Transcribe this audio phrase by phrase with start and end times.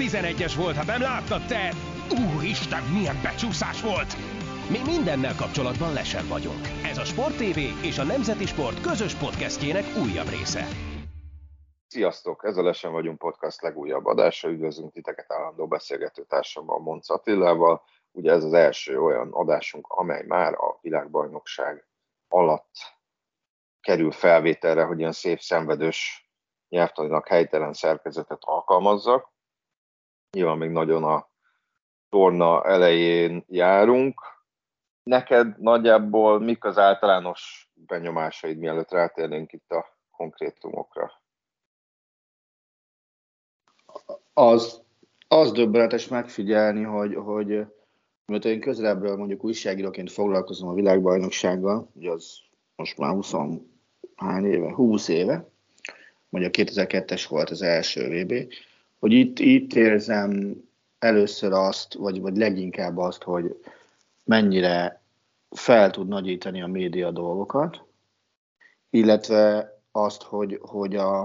[0.00, 1.72] 11-es volt, ha nem láttad te!
[2.34, 4.16] Úristen, milyen becsúszás volt!
[4.70, 6.64] Mi mindennel kapcsolatban lesen vagyunk.
[6.84, 10.64] Ez a Sport TV és a Nemzeti Sport közös podcastjének újabb része.
[11.86, 12.44] Sziasztok!
[12.44, 14.48] Ez a Lesen vagyunk podcast legújabb adása.
[14.48, 17.82] Üdvözlünk titeket állandó beszélgető társammal, Monc Attilával.
[18.12, 21.86] Ugye ez az első olyan adásunk, amely már a világbajnokság
[22.28, 22.70] alatt
[23.80, 26.30] kerül felvételre, hogy ilyen szép szenvedős
[26.68, 29.38] nyelvtanilag helytelen szerkezetet alkalmazzak.
[30.30, 31.28] Nyilván még nagyon a
[32.08, 34.20] torna elején járunk.
[35.02, 41.22] Neked nagyjából mik az általános benyomásaid, mielőtt rátérnénk itt a konkrétumokra?
[44.32, 44.82] Az,
[45.28, 47.66] az döbbenetes megfigyelni, hogy, hogy
[48.30, 52.38] mert én közelebbről mondjuk újságíróként foglalkozom a világbajnoksággal, ugye az
[52.76, 53.32] most már 20
[54.14, 55.48] hány éve, 20 éve,
[56.28, 58.52] mondjuk 2002-es volt az első VB,
[59.00, 60.62] hogy itt, itt érzem
[60.98, 63.60] először azt, vagy, vagy leginkább azt, hogy
[64.24, 65.02] mennyire
[65.50, 67.84] fel tud nagyítani a média dolgokat,
[68.90, 71.20] illetve azt, hogy, hogy a,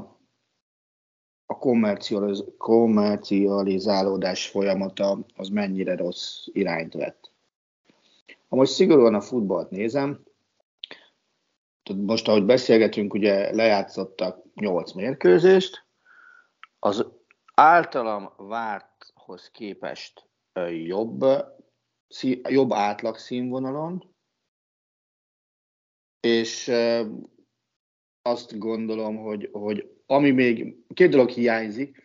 [1.46, 7.32] a kommercializ, kommercializálódás folyamata az mennyire rossz irányt vett.
[8.50, 10.24] Ha most szigorúan a futballt nézem,
[11.96, 15.86] most ahogy beszélgetünk, ugye lejátszottak 8 mérkőzést,
[16.80, 17.06] az
[17.56, 20.28] általam várthoz képest
[20.86, 21.26] jobb,
[22.50, 24.16] jobb átlag színvonalon,
[26.20, 26.72] és
[28.22, 32.04] azt gondolom, hogy, hogy ami még, két dolog hiányzik,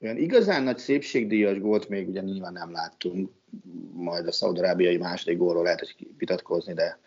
[0.00, 3.30] olyan igazán nagy szépségdíjas gólt még ugye nyilván nem láttunk,
[3.92, 7.00] majd a szaudarábiai második gólról lehet, vitatkozni, de,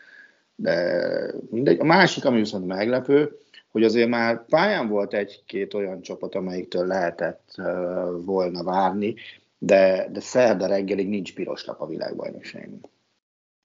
[0.56, 1.80] de mindegy.
[1.80, 3.38] A másik, ami viszont meglepő,
[3.76, 9.16] hogy azért már pályán volt egy-két olyan csapat, amelyiktől lehetett uh, volna várni,
[9.58, 12.80] de, de szerda reggelig nincs piros lap a világbajnokságon.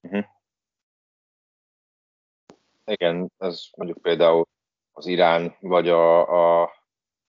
[0.00, 0.25] Uh-huh.
[2.84, 4.47] Igen, ez mondjuk például
[4.93, 6.20] az Irán, vagy a,
[6.62, 6.70] a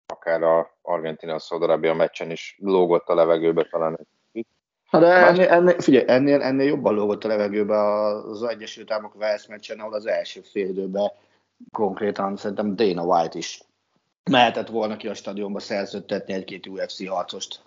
[0.05, 3.97] akár a Argentina Szaudarábia meccsen is lógott a levegőbe talán
[4.33, 4.45] egy
[4.85, 9.47] Ha de ennél, ennél, figyelj, ennél, ennél jobban lógott a levegőbe az Egyesült Államok Wales
[9.47, 11.11] meccsen, ahol az első fél időben
[11.71, 13.61] konkrétan szerintem Dana White is
[14.23, 17.63] mehetett volna ki a stadionba szerződtetni egy-két UFC harcost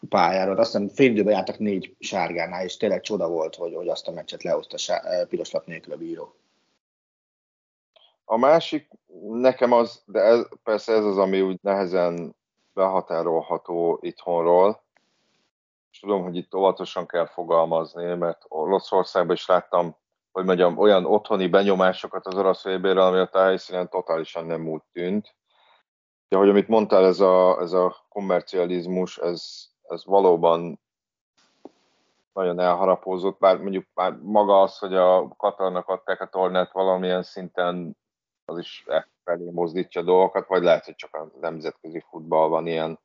[0.00, 0.56] a pályáról.
[0.56, 4.12] Azt hiszem fél időben jártak négy sárgánál, és tényleg csoda volt, hogy, hogy azt a
[4.12, 6.34] meccset lehozta piros lap nélkül a bíró.
[8.24, 8.88] A másik
[9.28, 12.36] nekem az, de ez, persze ez az, ami úgy nehezen
[12.74, 14.84] behatárolható itthonról,
[15.90, 19.96] és tudom, hogy itt óvatosan kell fogalmazni, mert Olaszországban is láttam,
[20.36, 25.34] hogy mondjam, olyan otthoni benyomásokat az orosz vb ami a helyszínen totálisan nem úgy tűnt.
[26.28, 30.80] Ja, hogy amit mondtál, ez a, ez a kommercializmus, ez, ez valóban
[32.32, 37.96] nagyon elharapózott, bár mondjuk már maga az, hogy a Katarnak adták a tornát valamilyen szinten
[38.44, 42.66] az is e felé mozdítja a dolgokat, vagy lehet, hogy csak a nemzetközi futball van
[42.66, 42.98] ilyen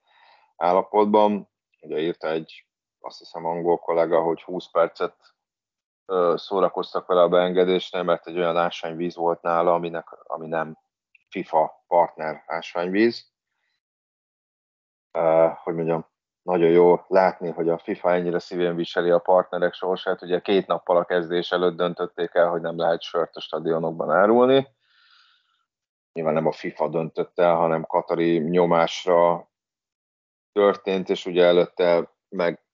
[0.55, 1.49] állapotban.
[1.81, 2.65] Ugye írta egy,
[2.99, 5.15] azt hiszem angol kollega, hogy 20 percet
[6.35, 10.77] szórakoztak vele a beengedésnél, mert egy olyan ásványvíz volt nála, aminek, ami nem
[11.29, 13.31] FIFA partner ásványvíz.
[15.63, 16.05] Hogy mondjam,
[16.41, 20.21] nagyon jó látni, hogy a FIFA ennyire szívén viseli a partnerek sorsát.
[20.21, 24.67] Ugye két nappal a kezdés előtt döntötték el, hogy nem lehet sört a stadionokban árulni
[26.13, 29.49] nyilván nem a FIFA döntött el, hanem Katari nyomásra
[30.51, 32.65] történt, és ugye előtte meg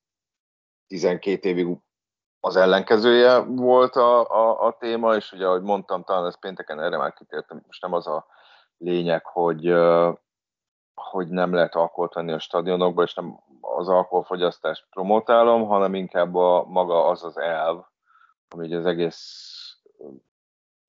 [0.87, 1.77] 12 évig
[2.39, 6.97] az ellenkezője volt a, a, a téma, és ugye, ahogy mondtam, talán ez pénteken erre
[6.97, 8.25] már kitértem, most nem az a
[8.77, 9.73] lényeg, hogy,
[10.93, 16.65] hogy nem lehet alkoholt venni a stadionokba, és nem az alkoholfogyasztást promotálom, hanem inkább a,
[16.67, 17.79] maga az az elv,
[18.49, 19.55] ami az egész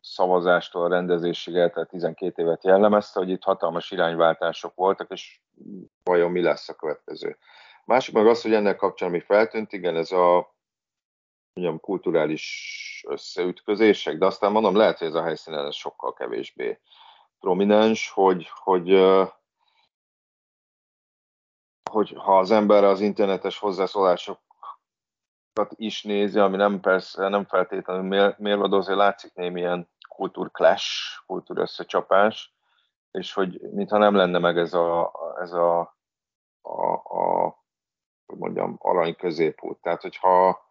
[0.00, 5.40] szavazástól a rendezésig eltelt 12 évet jellemezte, hogy itt hatalmas irányváltások voltak, és
[6.04, 7.38] vajon mi lesz a következő.
[7.84, 10.56] Másik meg az, hogy ennek kapcsán mi feltűnt, igen, ez a
[11.58, 16.80] mondjam, kulturális összeütközések, de aztán mondom, lehet, hogy ez a helyszínen ez sokkal kevésbé
[17.38, 18.88] prominens, hogy, hogy,
[21.90, 24.40] hogy ha az ember az internetes hozzászólásokat
[25.74, 30.86] is nézi, ami nem persze nem feltétlenül mérvadó, látszik némi ilyen kultúr clash,
[31.26, 32.54] kultúr összecsapás,
[33.10, 35.96] és hogy mintha nem lenne meg ez a, ez a,
[36.60, 37.56] a, a
[38.26, 39.78] hogy mondjam, arany középút.
[39.80, 40.67] Tehát, hogyha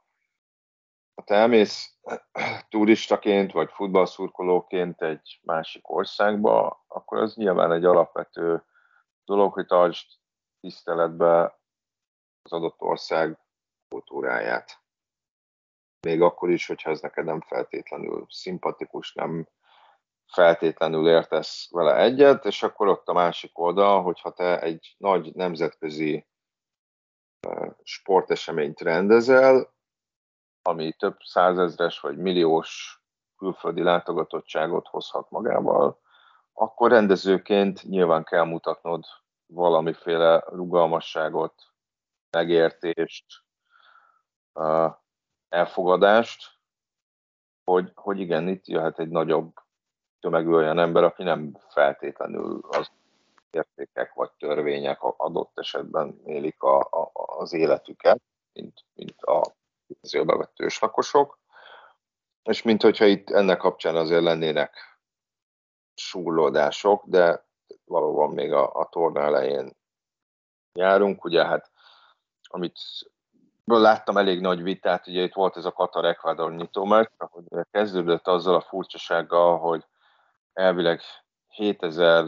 [1.18, 1.98] ha te elmész
[2.69, 8.64] turistaként vagy futballszurkolóként egy másik országba, akkor az nyilván egy alapvető
[9.25, 10.08] dolog, hogy tartsd
[10.60, 11.60] tiszteletbe
[12.42, 13.38] az adott ország
[13.90, 14.81] kultúráját.
[16.08, 19.48] Még akkor is, hogyha ez neked nem feltétlenül szimpatikus, nem
[20.34, 26.28] feltétlenül értesz vele egyet, és akkor ott a másik oldal, hogyha te egy nagy nemzetközi
[27.84, 29.75] sporteseményt rendezel,
[30.68, 33.02] ami több százezres vagy milliós
[33.38, 36.00] külföldi látogatottságot hozhat magával,
[36.54, 39.04] akkor rendezőként nyilván kell mutatnod
[39.46, 41.54] valamiféle rugalmasságot,
[42.31, 43.25] megértést,
[45.50, 46.52] elfogadást,
[47.64, 49.54] hogy, hogy igen, itt jöhet egy nagyobb
[50.19, 52.92] tömegű olyan ember, aki nem feltétlenül az
[53.52, 58.22] értékek vagy törvények adott esetben élik a, a, az életüket,
[58.54, 59.56] mint, mint a
[60.01, 60.50] zöldbe
[60.80, 61.39] lakosok,
[62.44, 65.00] és mint hogyha itt ennek kapcsán azért lennének
[65.94, 67.45] súrlódások, de
[67.86, 69.75] valóban még a, a torna elején
[70.74, 71.72] járunk, ugye hát
[72.44, 72.80] amit
[73.63, 78.56] láttam elég nagy vitát, ugye itt volt ez a Katar-Ecuador nyitó meg, hogy kezdődött azzal
[78.56, 79.86] a furcsasággal, hogy
[80.54, 81.01] elvileg
[81.48, 82.25] 7000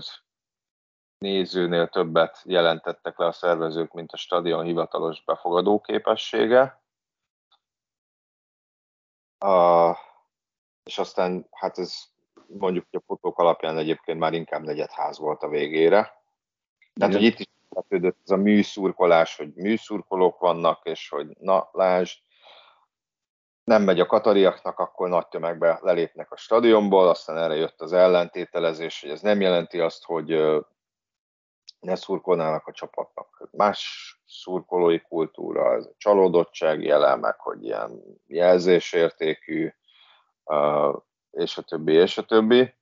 [1.17, 6.81] nézőnél többet jelentettek le a szervezők, mint a stadion hivatalos befogadó képessége.
[9.45, 9.97] Uh,
[10.83, 11.95] és aztán hát ez
[12.47, 16.21] mondjuk a fotók alapján egyébként már inkább negyedház volt a végére.
[16.93, 22.21] Tehát, hogy itt is tetődött ez a műszurkolás, hogy műszurkolók vannak, és hogy na, lásd,
[23.63, 29.01] nem megy a katariaknak, akkor nagy tömegbe lelépnek a stadionból, aztán erre jött az ellentételezés,
[29.01, 30.27] hogy ez nem jelenti azt, hogy
[31.79, 33.49] ne szurkolnának a csapatnak.
[33.51, 39.73] Más szurkolói kultúra, ez a csalódottsági elemek, hogy ilyen jelzésértékű,
[41.31, 42.73] és a többi, és a többi.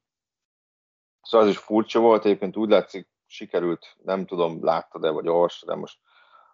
[1.21, 5.75] Szóval az is furcsa volt, egyébként úgy látszik, sikerült, nem tudom, láttad-e, vagy olvastad de
[5.75, 5.99] most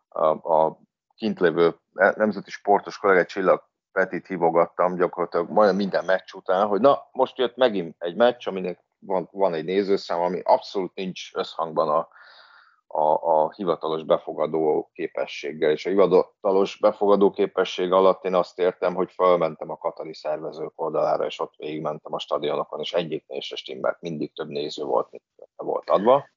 [0.08, 0.80] a, a
[1.16, 7.08] kint lévő nemzeti sportos kollégát Csillag Petit hívogattam gyakorlatilag majdnem minden meccs után, hogy na,
[7.12, 12.08] most jött megint egy meccs, aminek van, van egy nézőszám, ami abszolút nincs összhangban a,
[12.94, 15.72] a, a hivatalos befogadó képességgel.
[15.72, 21.26] És a hivatalos befogadó képesség alatt én azt értem, hogy felmentem a katari szervezők oldalára,
[21.26, 25.24] és ott végigmentem a stadionokon, és egyiknél se stimmelt, mindig több néző volt, mint
[25.56, 26.30] volt adva.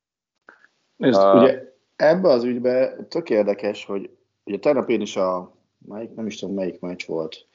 [0.96, 1.62] Nézd, uh, ugye
[1.96, 6.54] ebbe az ügybe tök érdekes, hogy ugye tegnap én is a, melyik, nem is tudom
[6.54, 7.46] melyik meccs volt,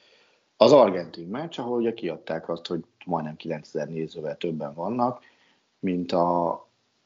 [0.57, 5.23] az argentin meccs, ahol ugye kiadták azt, hogy majdnem 9000 nézővel többen vannak,
[5.79, 6.51] mint a,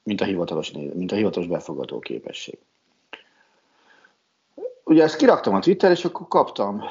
[0.05, 2.57] mint a hivatalos, mint a hivatalos befogadó képesség.
[4.83, 6.83] Ugye ezt kiraktam a Twitter, és akkor kaptam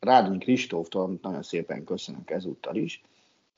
[0.00, 3.02] Rádony Kristóftól, nagyon szépen köszönök ezúttal is,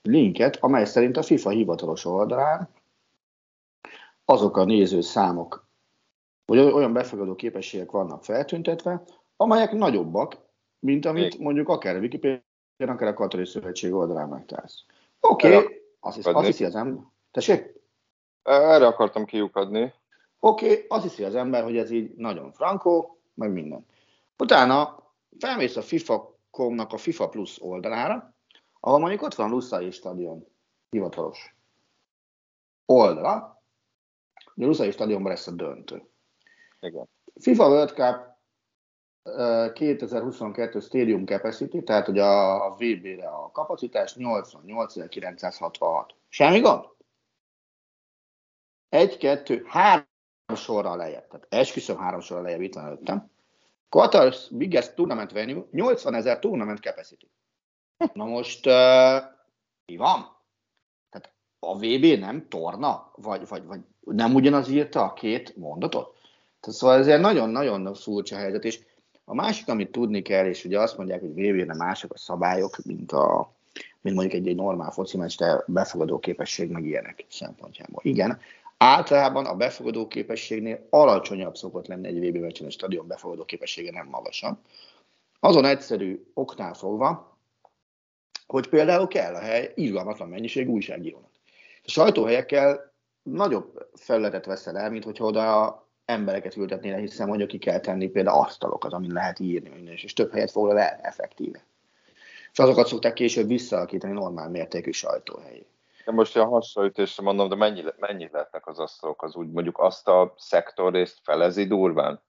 [0.01, 2.69] linket, amely szerint a FIFA hivatalos oldalán
[4.25, 5.67] azok a néző számok,
[6.45, 9.03] vagy olyan befogadó képességek vannak feltüntetve,
[9.35, 10.37] amelyek nagyobbak,
[10.79, 12.41] mint amit mondjuk akár a Wikipedia,
[12.77, 14.83] akár a Katari Szövetség oldalán megtalálsz.
[15.19, 17.03] Oké, okay, azt, azt hiszi az ember.
[17.31, 17.76] Tessék?
[18.47, 19.93] Erre akartam kiukadni.
[20.39, 23.85] Oké, okay, azt hiszi az ember, hogy ez így nagyon frankó, meg minden.
[24.37, 25.03] Utána
[25.39, 28.33] felmész a FIFA.com-nak a FIFA Plus oldalára,
[28.79, 30.47] ahol mondjuk ott van Luszai Stadion
[30.89, 31.55] hivatalos
[32.85, 33.61] oldala,
[34.55, 36.03] a Luszai Stadionban lesz a döntő.
[36.79, 37.09] Igen.
[37.39, 38.35] FIFA World Cup
[39.73, 46.05] 2022 Stadium Capacity, tehát hogy a VB-re a kapacitás 88.966.
[46.29, 46.95] Semmi gond?
[48.89, 50.05] Egy, kettő, három
[50.55, 51.27] sorra lejjebb.
[51.27, 53.29] Tehát esküszöm három sorra lejjebb, itt van előttem.
[53.89, 57.27] Qatar's biggest tournament venue, 80 ezer tournament capacity.
[58.13, 59.23] Na most uh,
[59.85, 60.35] mi van?
[61.09, 63.11] Tehát a VB nem torna?
[63.15, 66.15] Vagy, vagy, vagy nem ugyanaz írta a két mondatot?
[66.59, 68.85] Tehát szóval ez egy nagyon-nagyon furcsa helyzet, és
[69.25, 73.11] a másik, amit tudni kell, és ugye azt mondják, hogy VB-ne mások a szabályok, mint,
[73.11, 73.51] a,
[74.01, 75.17] mint mondjuk egy, egy normál foci
[75.65, 78.01] befogadó képesség meg ilyenek szempontjából.
[78.03, 78.39] Igen,
[78.77, 84.07] Általában a befogadó képességnél alacsonyabb szokott lenni egy VB meccsen, a stadion befogadó képessége nem
[84.07, 84.57] magasabb.
[85.39, 87.37] Azon egyszerű oknál fogva,
[88.47, 91.31] hogy például kell a hely irgalmatlan mennyiség újságírónak.
[91.83, 92.93] A sajtóhelyekkel
[93.23, 98.43] nagyobb felületet veszel el, mint hogyha oda embereket ültetnél, hiszen mondjuk ki kell tenni például
[98.43, 101.65] asztalokat, amin lehet írni, és több helyet foglal el effektíve.
[102.51, 105.65] És azokat szokták később visszaakítani normál mértékű sajtóhelyé.
[106.07, 109.23] De most a hasonlítésre mondom, de mennyi, mennyi lehetnek az asztalok?
[109.23, 112.21] Az úgy mondjuk azt a szektorrészt felezi durván?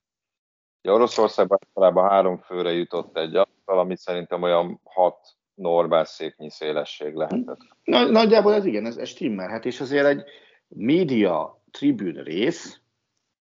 [0.82, 5.18] Ugye Oroszországban általában három főre jutott egy asztal, ami szerintem olyan hat
[5.54, 7.58] normál széknyi szélesség lehetett.
[7.84, 10.24] Nagy, nagyjából ez igen, ez, ez stimmelhet, és azért egy
[10.68, 12.80] média tribűn rész,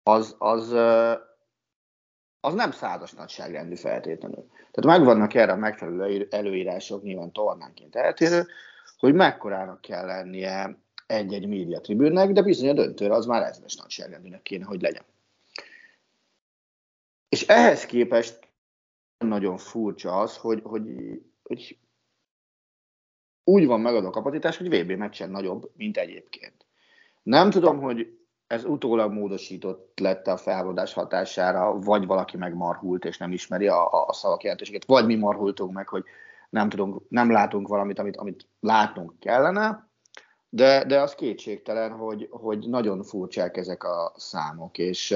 [0.04, 0.72] az, az
[2.40, 4.48] az nem százas nagyságrendű feltétlenül.
[4.72, 8.46] Tehát megvannak erre a megfelelő előírások, nyilván tornánként eltérő,
[9.02, 10.78] hogy mekkorának kell lennie
[11.08, 15.04] egy-egy média tribűnnek, de bizony a döntőre az már ezres nagyságrendűnek kéne, hogy legyen.
[17.30, 18.40] És ehhez képest
[19.18, 20.86] nagyon furcsa az, hogy, hogy,
[21.44, 21.78] hogy
[23.44, 26.66] úgy van megadva a kapacitás, hogy VB meccsen nagyobb, mint egyébként.
[27.24, 33.32] Nem tudom, hogy ez utólag módosított lett a felháborodás hatására, vagy valaki megmarhult és nem
[33.32, 36.04] ismeri a, a szavak jelentőséget, vagy mi marhultunk meg, hogy
[36.52, 39.90] nem, tudunk, nem látunk valamit, amit, amit látnunk kellene,
[40.50, 45.16] de, de az kétségtelen, hogy, hogy nagyon furcsák ezek a számok, és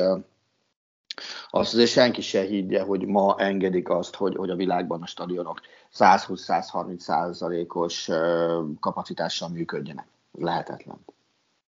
[1.49, 5.61] azt azért senki se higgye, hogy ma engedik azt, hogy, hogy a világban a stadionok
[5.93, 8.09] 120-130 százalékos
[8.79, 10.07] kapacitással működjenek.
[10.31, 11.05] Lehetetlen.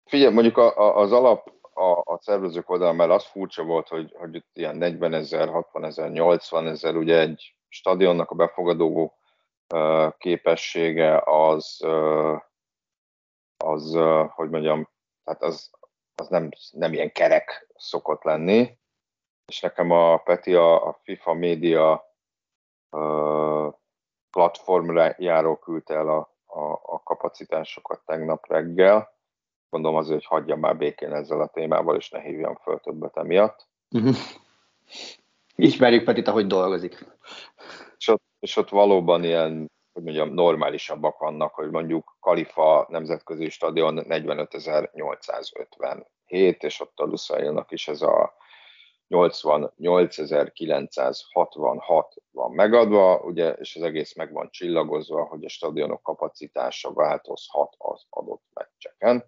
[0.05, 4.15] Figyelj, mondjuk a, a, az alap a, a szervezők oldalán, mert az furcsa volt, hogy,
[4.19, 8.89] hogy itt ilyen 40 ezer, 60 ezer, 80 ezer, ugye egy stadionnak a befogadó
[10.19, 11.81] képessége az,
[13.57, 13.99] az
[14.29, 14.89] hogy mondjam,
[15.25, 15.71] tehát az,
[16.15, 18.79] az nem, nem ilyen kerek szokott lenni,
[19.47, 22.05] és nekem a Peti a, FIFA média
[24.31, 29.13] platformjáról küldte el a, a, a kapacitásokat tegnap reggel.
[29.71, 33.69] Gondolom azért, hogy hagyjam már békén ezzel a témával, és ne hívjam föl többet emiatt.
[33.91, 34.17] Uh-huh.
[35.57, 37.07] Ismerjük Petit, ahogy dolgozik.
[38.43, 46.81] És ott, valóban ilyen, hogy mondjam, normálisabbak vannak, hogy mondjuk Kalifa nemzetközi stadion 45.857, és
[46.81, 48.35] ott a Lusailnak is ez a
[49.09, 57.75] 88.966 van megadva, ugye, és az egész meg van csillagozva, hogy a stadionok kapacitása változhat
[57.79, 59.25] az adott meccseken.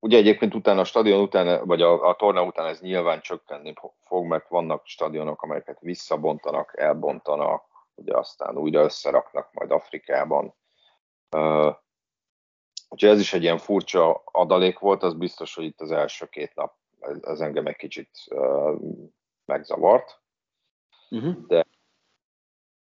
[0.00, 4.24] Ugye egyébként utána a stadion után, vagy a, a torna után ez nyilván csökkenni fog,
[4.24, 7.67] mert vannak stadionok, amelyeket visszabontanak, elbontanak,
[7.98, 10.54] ugye aztán újra összeraknak majd Afrikában.
[12.88, 16.54] Úgyhogy ez is egy ilyen furcsa adalék volt, az biztos, hogy itt az első két
[16.54, 16.76] nap
[17.20, 18.10] ez engem egy kicsit
[19.44, 20.22] megzavart,
[21.10, 21.46] uh-huh.
[21.46, 21.66] de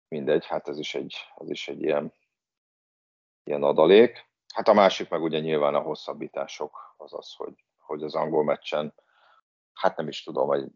[0.08, 2.12] mindegy, hát ez is egy, ez is egy ilyen,
[3.42, 4.28] ilyen adalék.
[4.54, 8.94] Hát a másik meg ugye nyilván a hosszabbítások, az az, hogy, hogy az angol meccsen,
[9.72, 10.66] hát nem is tudom, hogy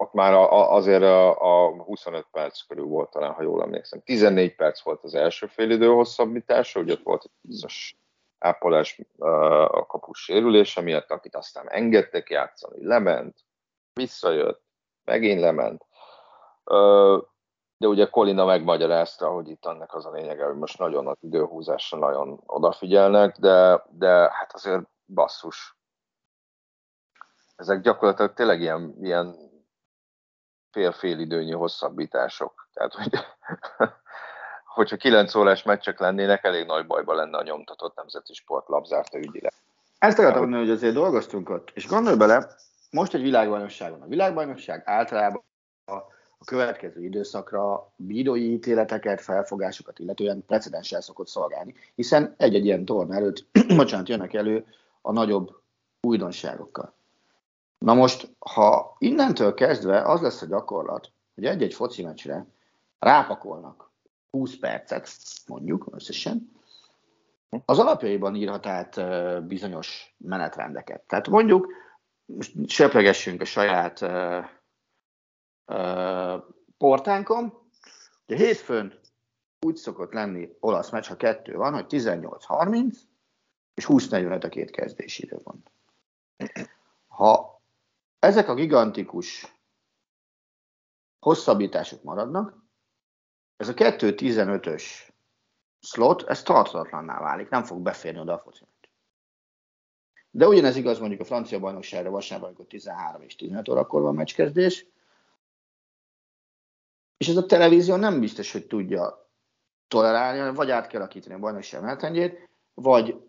[0.00, 4.00] ott már a, azért a, a 25 perc körül volt talán, ha jól emlékszem.
[4.04, 7.96] 14 perc volt az első félidő hosszabbítása, ugye ott volt egy biztos
[8.38, 9.00] ápolás
[9.68, 13.36] a kapus sérülése miatt, akit aztán engedtek játszani, lement,
[13.92, 14.62] visszajött,
[15.04, 15.86] megint lement.
[17.76, 21.98] De ugye Kolina megmagyarázta, hogy itt annak az a lényege, hogy most nagyon nagy időhúzásra
[21.98, 25.76] nagyon odafigyelnek, de, de hát azért basszus.
[27.56, 29.47] Ezek gyakorlatilag tényleg ilyen, ilyen
[30.70, 32.68] fél-fél időnyi hosszabbítások.
[32.72, 33.10] Tehát, hogy
[34.74, 39.52] hogyha 9 órás meccsek lennének, elég nagy bajba lenne a nyomtatott nemzeti sport labzárta ügyileg.
[39.98, 42.46] Ezt akartam mondani, hogy azért dolgoztunk ott, és gondolj bele,
[42.90, 44.02] most egy világbajnokságon.
[44.02, 45.42] A világbajnokság általában
[46.38, 53.46] a következő időszakra bírói ítéleteket, felfogásokat illetően precedenssel szokott szolgálni, hiszen egy-egy ilyen torna előtt,
[53.76, 54.66] bocsánat, jönnek elő
[55.02, 55.60] a nagyobb
[56.00, 56.94] újdonságokkal.
[57.78, 62.46] Na most, ha innentől kezdve az lesz a gyakorlat, hogy egy-egy foci meccsre
[62.98, 63.90] rápakolnak
[64.30, 65.08] 20 percet,
[65.46, 66.56] mondjuk összesen,
[67.64, 69.00] az alapjaiban írhat át
[69.46, 71.02] bizonyos menetrendeket.
[71.06, 71.72] Tehát mondjuk,
[72.24, 74.44] most sepregessünk a saját uh,
[75.66, 76.42] uh,
[76.78, 77.52] portánkon,
[78.26, 78.98] ugye hétfőn
[79.66, 82.96] úgy szokott lenni olasz meccs, ha kettő van, hogy 18-30
[83.74, 85.70] és 20-45 a két kezdési időpont.
[87.06, 87.57] Ha
[88.18, 89.56] ezek a gigantikus
[91.18, 92.66] hosszabbítások maradnak,
[93.56, 94.82] ez a 2.15-ös
[95.80, 98.72] slot, ez tartalatlanná válik, nem fog beférni oda a focimat.
[100.30, 104.86] De ugyanez igaz mondjuk a francia bajnokságra vasárnap, amikor 13 és 15 órakor van meccskezdés,
[107.16, 109.30] és ez a televízió nem biztos, hogy tudja
[109.88, 113.27] tolerálni, vagy át kell akítani a bajnokság menetrendjét, vagy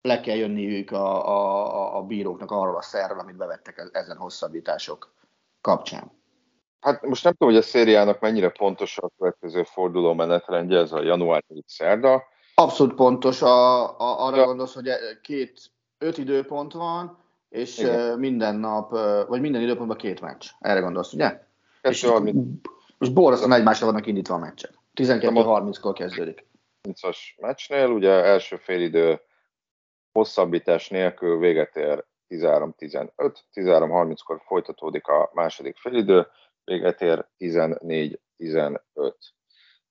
[0.00, 5.14] le kell jönniük a, a, a bíróknak arról a szerről, amit bevettek ezen hosszabbítások
[5.60, 6.16] kapcsán.
[6.80, 11.02] Hát most nem tudom, hogy a szériának mennyire pontos a következő forduló menetrendje, ez a
[11.02, 12.22] január 4 szerda.
[12.54, 14.44] Abszolút pontos, a, a, arra ja.
[14.44, 14.88] gondolsz, hogy
[15.22, 15.60] két,
[15.98, 18.18] öt időpont van, és Igen.
[18.18, 18.90] minden nap,
[19.28, 20.46] vagy minden időpontban két meccs.
[20.58, 21.46] Erre gondolsz, ugye?
[21.82, 22.36] És, 30.
[22.98, 24.70] és borzasztóan egymásra vannak indítva a meccsek.
[24.94, 26.46] 12-30-kor kezdődik.
[26.88, 29.20] 30-as meccsnél, ugye első félidő
[30.18, 33.08] hosszabbítás nélkül véget ér 13-15,
[33.54, 36.26] 13-30-kor folytatódik a második félidő,
[36.64, 38.78] véget ér 14-15.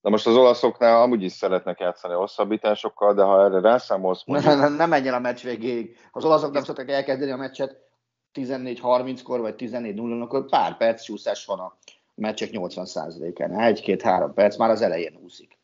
[0.01, 4.25] Na most az olaszoknál amúgy is szeretnek játszani hosszabbításokkal, de ha erre rászámolsz...
[4.25, 4.53] Mondjuk...
[4.53, 5.97] Ne, ne, ne menjen a meccs végéig.
[6.11, 7.77] Az olaszok nem szoktak elkezdeni a meccset
[8.33, 11.77] 14-30-kor vagy 14-0-kor, pár perc csúszás van a
[12.15, 13.59] meccsek 80%-án.
[13.59, 15.57] Egy-két-három perc már az elején úszik.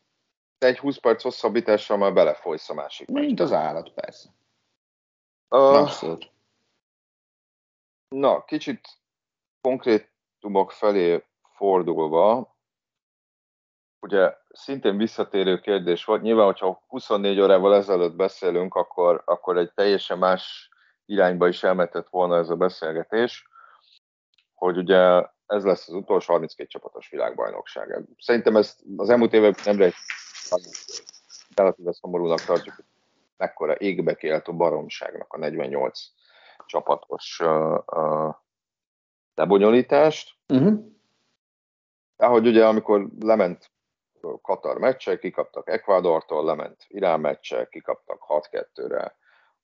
[0.58, 4.28] Egy 20 perc hosszabbítással már belefolysz a másik Mint az állat, persze.
[5.48, 6.18] Uh,
[8.08, 8.88] na, kicsit
[9.60, 11.24] konkrétumok felé
[11.56, 12.56] fordulva,
[14.00, 20.18] ugye szintén visszatérő kérdés volt, nyilván, hogyha 24 órával ezelőtt beszélünk, akkor, akkor egy teljesen
[20.18, 20.68] más
[21.04, 23.48] irányba is elmetett volna ez a beszélgetés,
[24.54, 28.04] hogy ugye ez lesz az utolsó 32 csapatos világbajnokság.
[28.18, 29.92] Szerintem ezt az elmúlt években nem
[31.54, 32.84] relatíve szomorúnak tartjuk, hogy
[33.36, 36.00] mekkora égbe kiáltó baromságnak a 48
[36.66, 38.34] csapatos uh, uh,
[39.34, 40.30] lebonyolítást.
[40.48, 40.84] Uh-huh.
[42.16, 43.72] Ahogy ugye, amikor lement
[44.42, 49.16] Katar meccse, kikaptak Ecuadortól, lement Irán meccse, kikaptak 6-2-re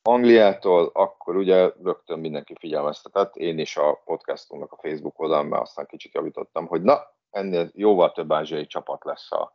[0.02, 5.86] Angliától, akkor ugye rögtön mindenki figyelmeztetett, én is a podcastunknak a Facebook oldalán, mert aztán
[5.86, 7.00] kicsit javítottam, hogy na,
[7.30, 9.54] ennél jóval több ázsiai csapat lesz a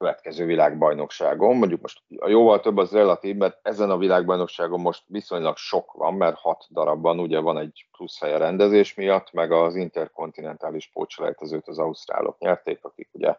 [0.00, 1.56] következő világbajnokságon.
[1.56, 6.14] Mondjuk most a jóval több az relatív, mert ezen a világbajnokságon most viszonylag sok van,
[6.14, 11.68] mert hat darabban ugye van egy plusz hely a rendezés miatt, meg az interkontinentális pócselejtezőt
[11.68, 13.36] az ausztrálok nyerték, akik ugye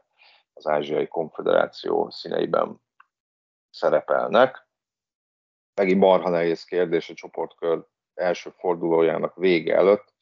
[0.53, 2.81] az Ázsiai Konfederáció színeiben
[3.69, 4.67] szerepelnek.
[5.75, 10.13] Megint marha nehéz kérdés a csoportkör első fordulójának vége előtt,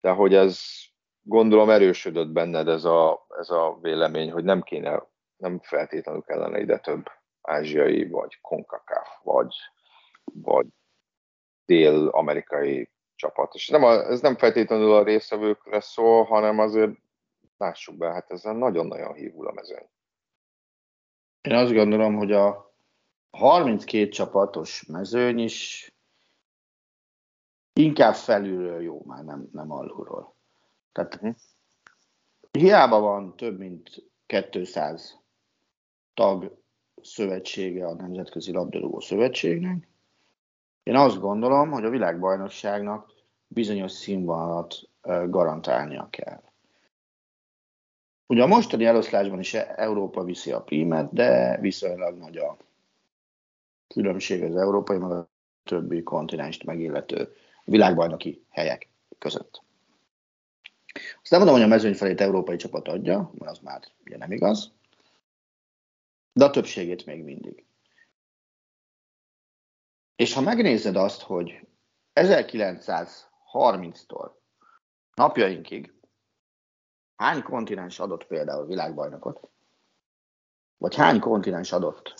[0.00, 0.60] de hogy ez
[1.20, 5.10] gondolom erősödött benned ez a, ez a vélemény, hogy nem kéne,
[5.42, 9.54] nem feltétlenül kellene ide több ázsiai, vagy CONCACAF, vagy,
[10.24, 10.66] vagy
[11.64, 13.54] dél-amerikai csapat.
[13.54, 16.92] És nem a, ez nem feltétlenül a részevőkre szól, hanem azért
[17.56, 19.88] lássuk be, hát ezzel nagyon-nagyon hívul a mezőny.
[21.40, 22.74] Én azt gondolom, hogy a
[23.30, 25.92] 32 csapatos mezőny is
[27.72, 30.36] inkább felülről jó, már nem, nem alulról.
[30.92, 31.34] Tehát uh-huh.
[32.50, 34.10] hiába van több mint
[34.50, 35.21] 200
[36.14, 36.62] tag
[37.02, 39.88] szövetsége a Nemzetközi Labdarúgó Szövetségnek.
[40.82, 43.12] Én azt gondolom, hogy a világbajnokságnak
[43.46, 44.74] bizonyos színvonalat
[45.28, 46.42] garantálnia kell.
[48.26, 52.56] Ugye a mostani eloszlásban is Európa viszi a prímet, de viszonylag nagy a
[53.86, 55.30] különbség az európai, meg a
[55.64, 57.32] többi kontinenst megillető
[57.64, 59.62] világbajnoki helyek között.
[60.94, 64.32] Azt nem mondom, hogy a mezőny felét európai csapat adja, mert az már ugye nem
[64.32, 64.72] igaz,
[66.32, 67.64] de a többségét még mindig.
[70.16, 71.66] És ha megnézed azt, hogy
[72.14, 74.30] 1930-tól
[75.14, 75.92] napjainkig
[77.16, 79.48] hány kontinens adott például világbajnokot,
[80.76, 82.14] vagy hány kontinens adott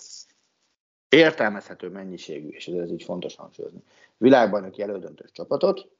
[1.09, 3.83] értelmezhető mennyiségű, és ez így fontos hangsúlyozni,
[4.17, 5.91] világbajnoki elődöntős csapatot,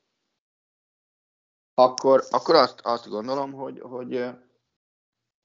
[1.74, 4.26] akkor, akkor azt, azt gondolom, hogy, hogy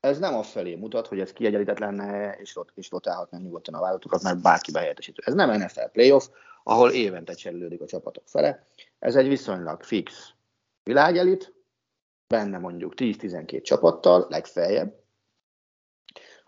[0.00, 4.22] ez nem felé mutat, hogy ez kiegyenlített lenne, és, ott, és rotálhatnánk nyugodtan a vállalatokat,
[4.22, 5.22] mert bárki behelyettesítő.
[5.24, 6.28] Ez nem NFL playoff,
[6.62, 8.66] ahol évente cserélődik a csapatok fele.
[8.98, 10.32] Ez egy viszonylag fix
[10.82, 11.54] világelit,
[12.26, 15.02] benne mondjuk 10-12 csapattal, legfeljebb,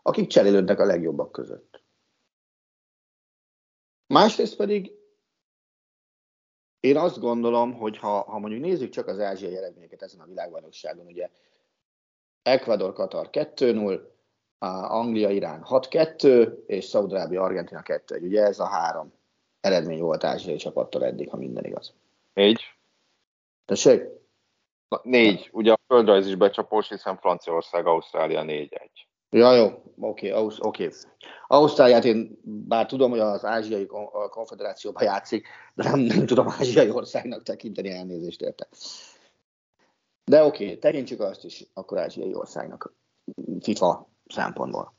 [0.02, 1.82] akik cserélődnek a legjobbak között.
[4.06, 4.92] Másrészt pedig
[6.80, 11.06] én azt gondolom, hogy ha, ha mondjuk nézzük csak az ázsiai eredményeket ezen a világbajnokságon,
[11.06, 11.30] ugye
[12.42, 14.00] Ecuador, Katar 2-0,
[14.88, 19.12] Anglia, Irán 6-2, és Szaudarábia, Argentina 2 Ugye ez a három
[19.60, 21.94] eredmény volt ázsiai csapattal eddig, ha minden igaz.
[22.32, 22.62] Négy.
[23.64, 24.02] Tessék?
[24.88, 25.48] Na, négy.
[25.52, 28.68] Ugye a földrajz is becsapós, hiszen Franciaország, Ausztrália 4-1.
[29.30, 29.64] Ja, jó,
[29.98, 30.84] oké, okay, oké.
[30.84, 30.98] Okay.
[31.46, 33.86] Ausztráliát én bár tudom, hogy az ázsiai
[34.30, 38.68] konfederációban játszik, de nem, nem tudom ázsiai országnak tekinteni elnézést érte.
[40.24, 42.94] De oké, okay, tekintsük azt is akkor ázsiai országnak
[43.60, 44.94] FIFA szempontból.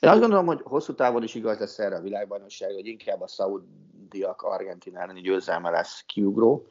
[0.00, 3.26] Én azt gondolom, hogy hosszú távon is igaz lesz erre a világbajnokság, hogy inkább a
[3.26, 6.66] szaudiak Argentina elleni győzelme lesz kiugró,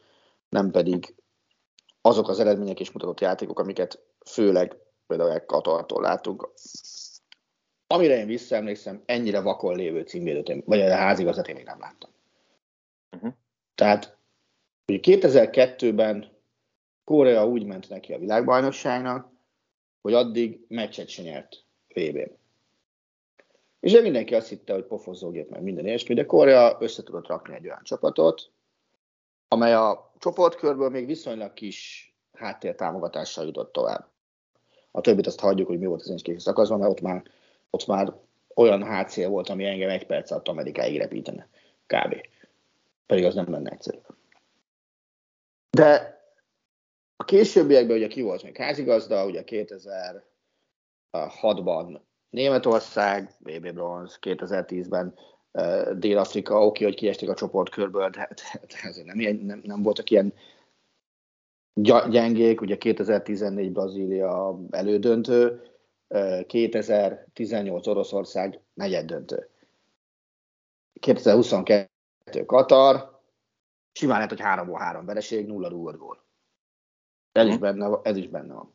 [0.48, 1.14] nem pedig
[2.00, 6.52] azok az eredmények és mutatott játékok, amiket főleg például Katartól látunk.
[7.86, 12.10] Amire én visszaemlékszem, ennyire vakon lévő címvédőt, vagy a házigazat én még nem láttam.
[13.16, 13.32] Uh-huh.
[13.74, 14.18] Tehát,
[14.84, 16.33] hogy 2002-ben
[17.04, 19.32] Korea úgy ment neki a világbajnokságnak,
[20.00, 22.30] hogy addig meccset se nyert vb
[23.80, 27.54] És de mindenki azt hitte, hogy pofozógép meg minden ilyesmi, de Korea össze tudott rakni
[27.54, 28.50] egy olyan csapatot,
[29.48, 34.08] amely a csoportkörből még viszonylag kis háttértámogatással jutott tovább.
[34.90, 37.22] A többit azt hagyjuk, hogy mi volt az én szakaszban, mert ott már,
[37.70, 38.12] ott már
[38.54, 41.48] olyan HC volt, ami engem egy perc alatt Amerikáig repítene.
[41.86, 42.14] Kb.
[43.06, 43.98] Pedig az nem lenne egyszerű.
[45.70, 46.13] De
[47.16, 49.42] a későbbiekben ugye ki volt még házigazda, ugye
[51.12, 52.00] 2006-ban
[52.30, 55.14] Németország, BB bronz, 2010-ben
[55.98, 60.34] Dél-Afrika, oké, hogy kiestek a csoportkörből, de, de, de ezért nem, nem, nem voltak ilyen
[62.10, 65.62] gyengék, ugye 2014 Brazília elődöntő,
[66.46, 69.48] 2018 Oroszország negyed döntő.
[71.00, 71.88] 2022
[72.46, 73.20] Katar,
[73.92, 76.23] simán lehet, hogy 3 3 vereség, 0 rúgott gól.
[77.34, 78.72] Ez is, benne, ez is benne van.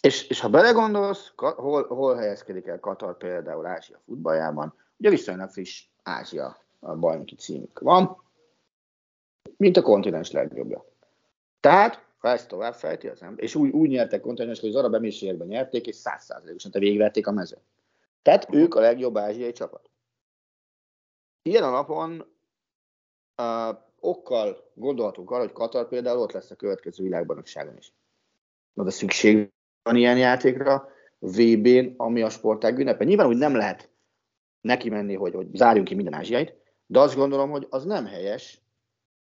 [0.00, 5.86] És, és ha belegondolsz, hol, hol helyezkedik el Katar például Ázsia futballjában, ugye viszonylag friss
[6.02, 8.22] Ázsia a bajnoki címük van,
[9.56, 10.84] mint a kontinens legjobbja.
[11.60, 14.94] Tehát, ha ezt tovább fejti az ember, és úgy, úgy nyertek kontinens, hogy az arab
[14.94, 17.62] emírségekben nyerték, és százszázalékosan te végigvették a mezőt.
[18.22, 19.90] Tehát ők a legjobb ázsiai csapat.
[21.42, 22.26] Ilyen a napon
[23.42, 27.92] uh, okkal gondolhatunk arra, hogy Katar például ott lesz a következő világbajnokságon is.
[28.72, 30.88] Na de szükség van ilyen játékra,
[31.18, 33.04] VB-n, ami a sportág ünnepe.
[33.04, 33.90] Nyilván úgy nem lehet
[34.60, 36.54] neki menni, hogy, hogy zárjunk ki minden ázsiait,
[36.86, 38.60] de azt gondolom, hogy az nem helyes,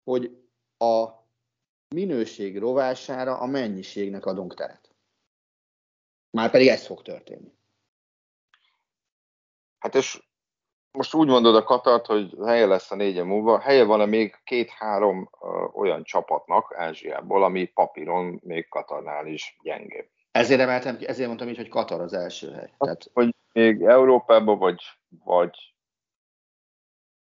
[0.03, 0.37] hogy
[0.77, 1.07] a
[1.95, 4.91] minőség rovására a mennyiségnek adunk teret.
[6.29, 7.53] Már pedig ez fog történni.
[9.79, 10.27] Hát és
[10.97, 15.29] most úgy mondod a Katart, hogy helye lesz a négyen múlva, helye van-e még két-három
[15.73, 20.07] olyan csapatnak Ázsiából, ami papíron még Katarnál is gyengébb.
[20.31, 22.73] Ezért emeltem ki, ezért mondtam így, hogy Katar az első hely.
[22.77, 23.09] Tehát...
[23.13, 24.81] Hogy még Európában, vagy,
[25.23, 25.75] vagy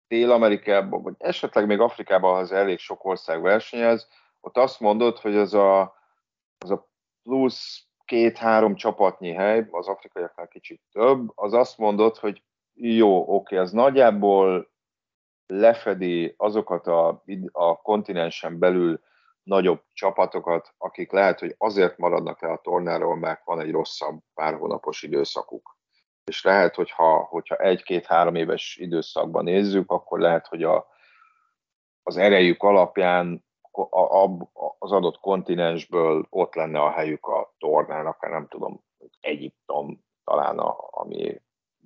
[0.08, 4.08] Dél-Amerikában, vagy esetleg még Afrikában, ha az elég sok ország versenyez,
[4.42, 5.96] ott azt mondod, hogy az a,
[6.58, 6.90] az a
[7.24, 12.42] plusz két-három csapatnyi hely, az afrikaiaknál kicsit több, az azt mondod, hogy
[12.80, 14.70] jó, oké, az nagyjából
[15.48, 19.00] lefedi azokat a, a kontinensen belül
[19.44, 24.54] nagyobb csapatokat, akik lehet, hogy azért maradnak el a tornáról, mert van egy rosszabb pár
[24.54, 25.78] hónapos időszakuk.
[26.26, 30.88] És lehet, hogyha, hogyha egy-két-három éves időszakban nézzük, akkor lehet, hogy a,
[32.04, 38.48] az erejük alapján a, a, az adott kontinensből ott lenne a helyük a tornának, nem
[38.48, 38.84] tudom,
[39.20, 41.42] Egyiptom talán, a, ami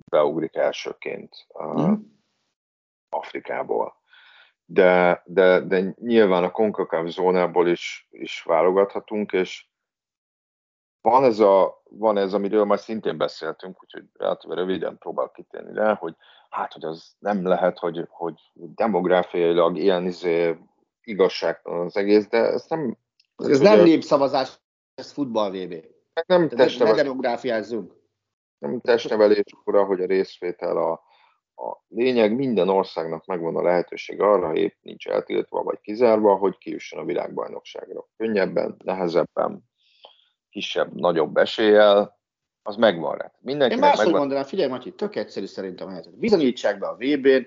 [0.08, 1.92] beugrik elsőként mm.
[3.08, 4.00] Afrikából.
[4.64, 9.66] De, de, de nyilván a CONCACAF zónából is, is válogathatunk, és
[11.00, 15.94] van ez, a, van ez, amiről már szintén beszéltünk, úgyhogy relatíve röviden próbál kitérni rá,
[15.94, 16.14] hogy
[16.50, 20.56] hát, hogy az nem lehet, hogy, hogy demográfiailag ilyen izé,
[21.02, 22.96] igazságtalan az egész, de ez nem...
[23.36, 24.60] Ez, ez nem népszavazás,
[24.94, 25.84] ez futball VB.
[26.26, 26.96] Nem testnevelés.
[26.96, 28.01] Ne demográfiázzunk.
[28.62, 30.92] Nem testnevelés, ura, hogy a részvétel a,
[31.62, 37.00] a lényeg, minden országnak megvan a lehetőség arra, épp nincs eltiltva vagy kizárva, hogy kijusson
[37.00, 38.08] a világbajnokságra.
[38.16, 39.70] Könnyebben, nehezebben,
[40.50, 42.20] kisebb, nagyobb eséllyel,
[42.62, 43.32] az megvan rá.
[43.40, 44.20] Mindenki Én máshogy megvan...
[44.20, 46.18] mondanám, figyelj Matyi, tök egyszerű szerintem a helyzet.
[46.18, 47.46] Bizonyítsák be a VB-n,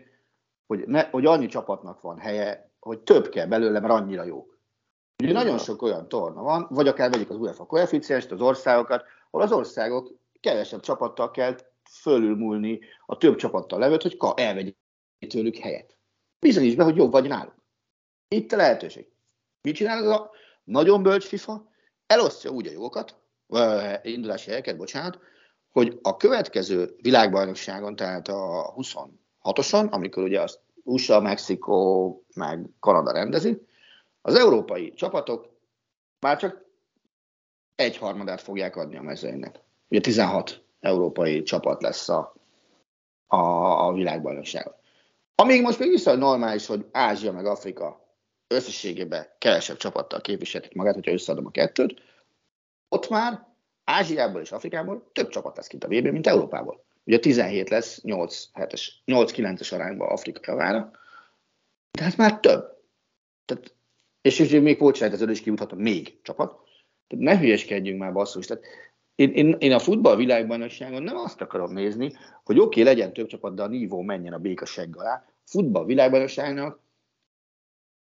[0.67, 4.47] hogy, ne, hogy annyi csapatnak van helye, hogy több kell belőle, mert annyira jó.
[5.23, 9.45] Ugye nagyon sok olyan torna van, vagy akár vegyük az UEFA koeficienst, az országokat, ahol
[9.45, 11.55] az országok kevesebb csapattal kell
[11.89, 14.71] fölülmúlni a több csapattal levőt, hogy elvegye
[15.27, 15.97] tőlük helyet.
[16.39, 17.55] Bizonyíts be, hogy jobb vagy náluk.
[18.27, 19.07] Itt a lehetőség.
[19.61, 20.31] Mit csinál ez a
[20.63, 21.69] nagyon bölcs FIFA?
[22.07, 23.17] Elosztja úgy a jókat,
[24.01, 25.19] indulási helyeket, bocsánat,
[25.71, 33.61] hogy a következő világbajnokságon, tehát a 26-oson, amikor ugye azt USA, Mexikó, meg Kanada rendezi,
[34.21, 35.49] az európai csapatok
[36.19, 36.65] már csak
[37.75, 39.64] egy harmadát fogják adni a mezőnynek.
[39.87, 42.35] Ugye 16 európai csapat lesz a,
[43.27, 43.37] a,
[43.87, 44.73] a világbajnokságon.
[45.35, 48.05] Amíg most még viszont normális, hogy Ázsia meg Afrika
[48.47, 52.01] összességében kevesebb csapattal képviselik magát, hogyha összeadom a kettőt,
[52.89, 53.47] ott már
[53.83, 56.83] Ázsiából és Afrikából több csapat lesz kint a VB, mint Európából.
[57.03, 60.91] Ugye 17 lesz 8-9-es 8 arányban Afrika javára,
[61.91, 62.83] tehát már több.
[63.45, 63.75] Tehát,
[64.21, 66.59] és, és még pótselejteződ is kijuthat még csapat.
[67.07, 68.45] Tehát ne hülyeskedjünk már basszus.
[68.45, 68.63] Tehát
[69.15, 73.27] én, én, én a futball világbajnokságon nem azt akarom nézni, hogy oké, okay, legyen több
[73.27, 75.25] csapat, de a nívó menjen a békasegg alá.
[75.43, 76.79] Futball világbajnokságnak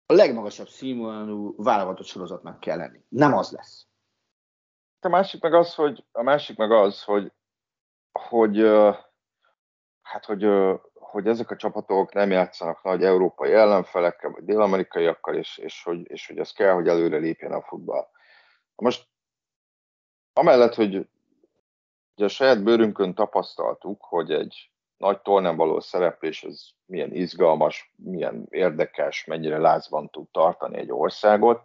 [0.06, 3.00] a legmagasabb színvonalú válogatott sorozatnak kell lenni.
[3.08, 3.86] Nem az lesz.
[5.00, 7.32] A másik meg az, hogy, a másik meg az, hogy,
[8.12, 8.58] hogy
[10.02, 10.46] hát hogy,
[10.94, 16.26] hogy ezek a csapatok nem játszanak nagy európai ellenfelekkel, vagy dél-amerikaiakkal, és, és, hogy, és
[16.26, 18.06] hogy az kell, hogy előre lépjen a futball.
[18.74, 19.08] Most
[20.34, 21.06] amellett, hogy
[22.16, 28.46] ugye a saját bőrünkön tapasztaltuk, hogy egy nagy tornán való szereplés az milyen izgalmas, milyen
[28.50, 31.62] érdekes, mennyire lázban tud tartani egy országot,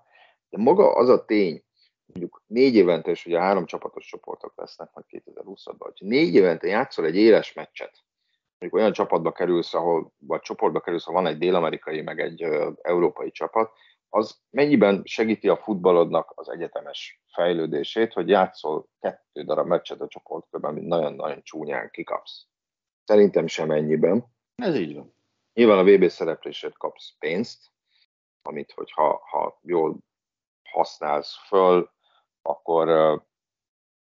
[0.49, 1.63] de maga az a tény,
[2.05, 7.05] mondjuk négy évente, és ugye három csapatos csoportok lesznek majd 2020-ban, hogy négy évente játszol
[7.05, 8.03] egy éles meccset,
[8.59, 12.69] mondjuk olyan csapatba kerülsz, ahol, vagy csoportba kerülsz, ahol van egy dél-amerikai, meg egy ö,
[12.81, 13.71] európai csapat,
[14.09, 20.73] az mennyiben segíti a futballodnak az egyetemes fejlődését, hogy játszol kettő darab meccset a csoportkörben,
[20.73, 22.45] mint nagyon-nagyon csúnyán kikapsz.
[23.03, 24.25] Szerintem sem ennyiben.
[24.55, 25.13] Ez így van.
[25.53, 27.71] Nyilván a VB szereplésért kapsz pénzt,
[28.41, 29.97] amit hogyha ha jól
[30.63, 31.91] használsz föl,
[32.41, 32.87] akkor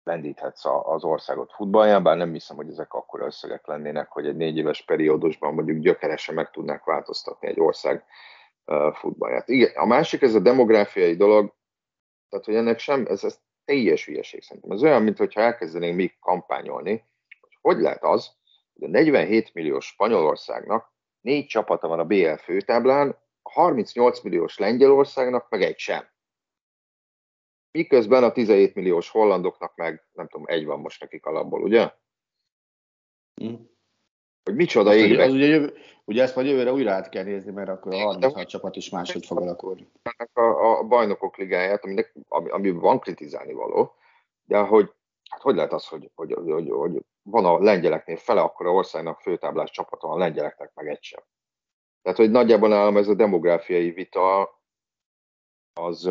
[0.03, 4.57] lendíthetsz az országot futballján, bár nem hiszem, hogy ezek akkor összegek lennének, hogy egy négy
[4.57, 8.05] éves periódusban mondjuk gyökeresen meg tudnák változtatni egy ország
[8.95, 9.49] futballját.
[9.49, 11.55] Igen, a másik, ez a demográfiai dolog,
[12.29, 14.71] tehát hogy ennek sem, ez, ez teljes hülyeség szerintem.
[14.71, 17.05] Ez olyan, mintha elkezdenénk mi kampányolni,
[17.41, 18.37] hogy hogy lehet az,
[18.73, 25.49] hogy a 47 milliós Spanyolországnak négy csapata van a BL főtáblán, a 38 milliós Lengyelországnak
[25.49, 26.13] meg egy sem.
[27.71, 31.93] Miközben a 17 milliós hollandoknak meg, nem tudom, egy van most nekik alapból, ugye?
[33.45, 33.55] Mm.
[34.45, 35.19] Hogy micsoda ég.
[35.19, 38.47] Az ugye, jövő, ugye ezt majd jövőre újra át kell nézni, mert akkor a 36
[38.49, 39.91] csapat is máshogy fog alakulni.
[40.33, 43.95] A, a, a bajnokok ligáját, aminek, ami, ami van kritizálni való,
[44.45, 44.93] de hogy,
[45.31, 48.73] hát hogy lehet az, hogy, hogy, hogy, hogy, hogy van a lengyeleknél fele akkor a
[48.73, 51.23] országnak főtáblás csapata, a lengyeleknek meg egy sem.
[52.03, 54.61] Tehát, hogy nagyjából nálam ez a demográfiai vita
[55.81, 56.11] az,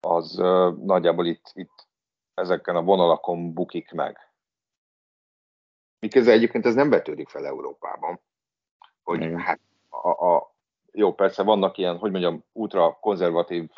[0.00, 0.34] az
[0.82, 1.88] nagyjából itt, itt
[2.34, 4.25] ezeken a vonalakon bukik meg.
[6.06, 8.20] Miközben egyébként ez nem vetődik fel Európában,
[9.02, 9.38] hogy Igen.
[9.38, 10.54] hát a, a,
[10.92, 13.70] jó, persze vannak ilyen, hogy mondjam, ultra konzervatív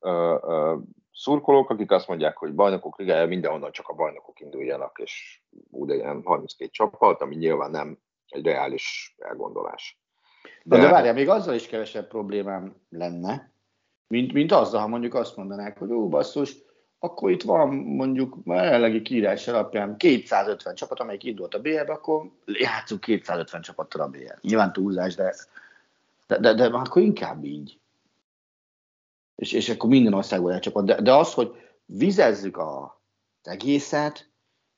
[0.00, 0.76] ö, ö,
[1.12, 6.22] szurkolók, akik azt mondják, hogy bajnokok ligája mindenhonnan csak a bajnokok induljanak, és úgy ilyen
[6.24, 10.00] 32 csapat, ami nyilván nem egy reális elgondolás.
[10.62, 13.52] De, de várjál, még azzal is kevesebb problémám lenne,
[14.06, 16.56] mint, mint azzal, ha mondjuk azt mondanák, hogy ó, basszus,
[16.98, 22.30] akkor itt van mondjuk a jelenlegi kiírás alapján 250 csapat, amelyik indult a BL-be, akkor
[22.46, 24.32] játszunk 250 csapattal a BL.
[24.40, 25.34] Nyilván túlzás, de,
[26.26, 27.78] de, de, de akkor inkább így.
[29.36, 30.84] És, és akkor minden országból egy csapat.
[30.84, 33.00] De, de az, hogy vizezzük a,
[33.42, 34.28] az egészet,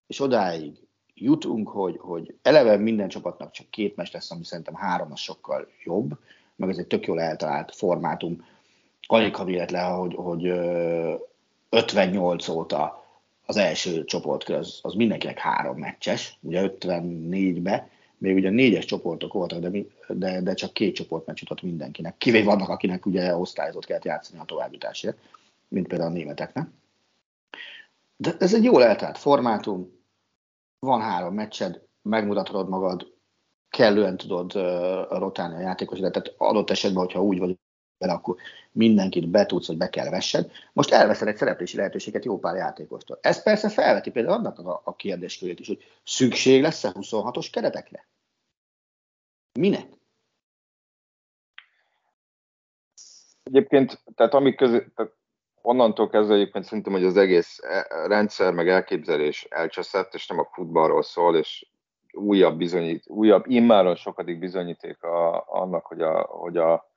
[0.07, 5.13] és odáig jutunk, hogy, hogy eleve minden csapatnak csak két meccs lesz, ami szerintem három
[5.13, 6.19] az sokkal jobb,
[6.57, 8.45] meg ez egy tök jól eltalált formátum.
[9.07, 10.53] Alig ha véletlen, hogy, hogy
[11.71, 13.05] 58 óta
[13.47, 19.61] az első csoportkör az, az mindenkinek három meccses, ugye 54-be, még ugye négyes csoportok voltak,
[19.61, 19.71] de,
[20.09, 22.17] de, de csak két csoportmeccs jutott mindenkinek.
[22.19, 25.19] Kivéve vannak, akinek ugye osztályozott kellett játszani a továbbjutásért,
[25.69, 26.69] mint például a németeknek.
[28.17, 29.99] De ez egy jól eltalált formátum,
[30.79, 33.13] van három meccsed, megmutatod magad,
[33.69, 37.59] kellően tudod uh, rotálni a játékosodat, tehát adott esetben, hogyha úgy vagy
[38.01, 38.37] vele, akkor
[38.73, 40.51] mindenkit be tudsz, hogy be kell vessed.
[40.73, 43.19] Most elveszed egy szereplési lehetőséget jó pár játékostól.
[43.23, 48.09] Ez persze felveti például annak a, a kérdéskörét is, hogy szükség lesz-e 26-os keretekre?
[49.59, 49.87] Minek?
[53.43, 55.13] Egyébként, tehát amik közé, tehát
[55.63, 60.49] onnantól kezdve egyébként szerintem, hogy az egész e, rendszer meg elképzelés elcseszett, és nem a
[60.53, 61.67] futballról szól, és
[62.13, 66.90] újabb bizonyít, újabb, immáron sokadik bizonyíték a, annak, hogy a, hogy a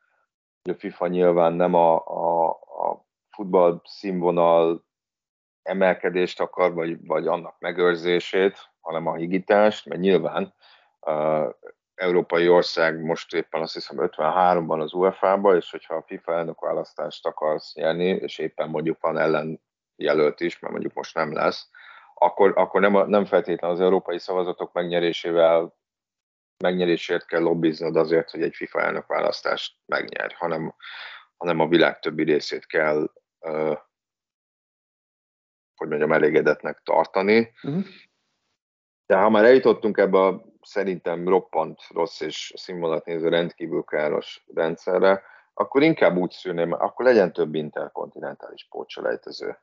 [0.70, 4.86] a FIFA nyilván nem a, a, a futball színvonal
[5.62, 10.54] emelkedést akar, vagy, vagy annak megőrzését, hanem a higítást, mert nyilván
[11.00, 11.50] uh,
[11.96, 17.26] európai ország most éppen azt hiszem 53-ban az UEFA-ba, és hogyha a FIFA elnök választást
[17.26, 19.62] akarsz nyerni, és éppen mondjuk van ellen
[19.96, 21.70] jelölt is, mert mondjuk most nem lesz,
[22.14, 25.74] akkor, akkor nem, nem feltétlenül az európai szavazatok megnyerésével
[26.58, 30.76] megnyerésért kell lobbiznod azért, hogy egy FIFA elnök választást megnyerj, hanem,
[31.38, 33.78] hanem a világ többi részét kell, uh,
[35.76, 37.54] hogy mondjam, elégedetnek tartani.
[37.64, 37.84] Uh-huh.
[39.06, 45.24] De ha már eljutottunk ebbe a szerintem roppant rossz és színvonalat néző rendkívül káros rendszerre,
[45.54, 49.58] akkor inkább úgy szűrném, akkor legyen több interkontinentális pótselejtező.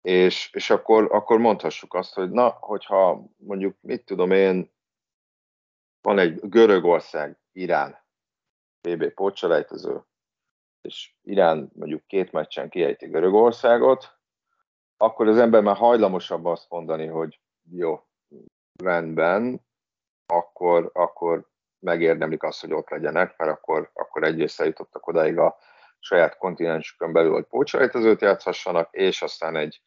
[0.00, 4.74] És, és akkor, akkor mondhassuk azt, hogy na, hogyha mondjuk, mit tudom én,
[6.06, 8.04] van egy Görögország, Irán
[8.80, 10.02] BB pótselejtező,
[10.80, 14.18] és Irán mondjuk két meccsen kiejti Görögországot,
[14.96, 17.40] akkor az ember már hajlamosabb azt mondani, hogy
[17.70, 18.00] jó,
[18.82, 19.66] rendben,
[20.26, 25.56] akkor, akkor megérdemlik azt, hogy ott legyenek, mert akkor, akkor egyrészt eljutottak odáig a
[25.98, 29.82] saját kontinensükön belül, hogy pócselejtezőt játszhassanak, és aztán egy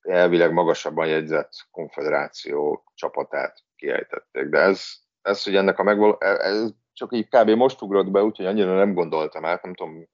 [0.00, 4.48] elvileg magasabban jegyzett konfederáció csapatát kiejtették.
[4.48, 7.50] De ez, ez hogy ennek a megvaló, ez csak így kb.
[7.50, 10.08] most ugrott be, úgyhogy annyira nem gondoltam át, nem tudom,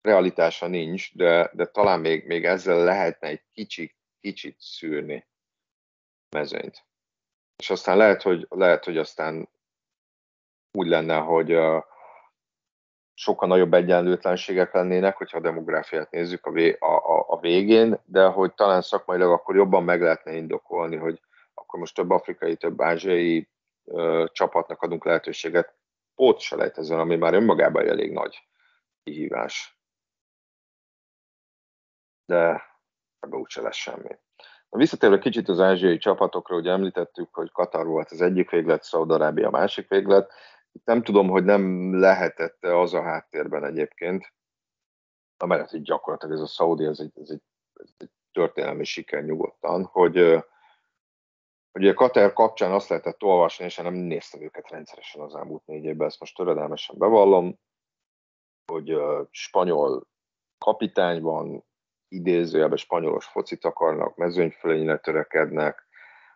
[0.00, 5.26] realitása nincs, de, de talán még, még ezzel lehetne egy kicsit, kicsit szűrni
[6.30, 6.84] mezőnyt.
[7.56, 9.48] És aztán lehet, hogy, lehet, hogy aztán
[10.72, 11.82] úgy lenne, hogy uh,
[13.14, 18.24] sokkal nagyobb egyenlőtlenségek lennének, hogyha a demográfiát nézzük a, vé, a, a, a végén, de
[18.24, 21.20] hogy talán szakmailag akkor jobban meg lehetne indokolni, hogy
[21.54, 23.48] akkor most több afrikai, több ázsiai
[23.84, 25.76] ö, csapatnak adunk lehetőséget
[26.14, 28.48] pótselejtezőn, ami már önmagában elég nagy
[29.02, 29.80] kihívás.
[32.24, 32.62] De
[33.20, 34.18] ebbe úgyse lesz semmi.
[34.68, 39.50] Visszatérve kicsit az ázsiai csapatokra, ugye említettük, hogy Katar volt az egyik véglet, Szaudarábia a
[39.50, 40.32] másik véglet.
[40.72, 44.32] Itt nem tudom, hogy nem lehetett az a háttérben egyébként,
[45.36, 47.42] amellett, hogy gyakorlatilag ez a Saudi, ez egy, ez egy,
[47.74, 50.44] ez egy történelmi siker nyugodtan, hogy
[51.72, 56.06] a Kater kapcsán azt lehetett olvasni, és nem néztem őket rendszeresen az elmúlt négy évben,
[56.06, 57.58] ezt most töredelmesen bevallom,
[58.66, 58.96] hogy
[59.30, 60.06] spanyol
[60.58, 61.64] kapitány van,
[62.08, 65.86] idézőjelben spanyolos focit akarnak, mezőnyfölényre törekednek,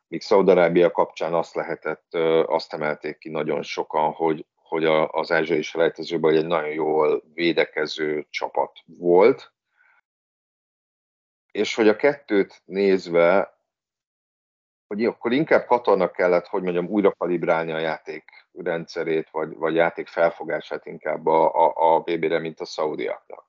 [0.09, 2.15] míg Szaudarábia kapcsán azt lehetett,
[2.47, 8.79] azt emelték ki nagyon sokan, hogy, hogy az ázsiai selejtezőben egy nagyon jól védekező csapat
[8.85, 9.53] volt,
[11.51, 13.56] és hogy a kettőt nézve,
[14.87, 20.07] hogy akkor inkább Katarnak kellett, hogy mondjam, újra kalibrálni a játék rendszerét, vagy, vagy játék
[20.07, 23.45] felfogását inkább a, a, a BB-re, mint a szaudiaknak.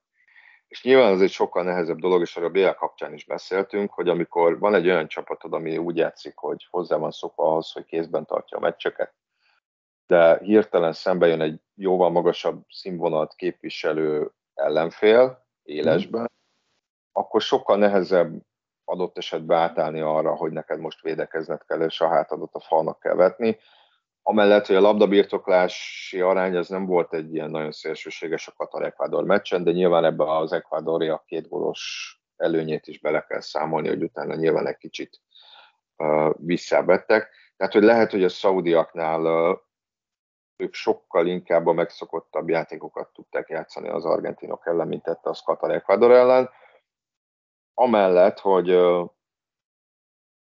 [0.67, 4.09] És nyilván ez egy sokkal nehezebb dolog, és arra a BL kapcsán is beszéltünk, hogy
[4.09, 8.25] amikor van egy olyan csapatod, ami úgy játszik, hogy hozzá van szokva ahhoz, hogy kézben
[8.25, 9.13] tartja a meccseket,
[10.07, 16.25] de hirtelen szembe jön egy jóval magasabb színvonalat képviselő ellenfél élesben, mm.
[17.11, 18.41] akkor sokkal nehezebb
[18.89, 23.15] adott esetben átállni arra, hogy neked most védekezned kell, és a hátadot a falnak kell
[23.15, 23.57] vetni.
[24.21, 29.63] Amellett, hogy a labdabirtoklási arány az nem volt egy ilyen nagyon szélsőséges a Katar-Ecuador meccsen,
[29.63, 34.67] de nyilván ebbe az a két gólos előnyét is bele kell számolni, hogy utána nyilván
[34.67, 35.21] egy kicsit
[35.97, 37.29] uh, visszavettek.
[37.57, 39.57] Tehát, hogy lehet, hogy a szaudiaknál uh,
[40.55, 46.11] ők sokkal inkább a megszokottabb játékokat tudták játszani az argentinok ellen, mint tette az Katar-Ecuador
[46.11, 46.49] ellen.
[47.79, 48.67] Amellett, hogy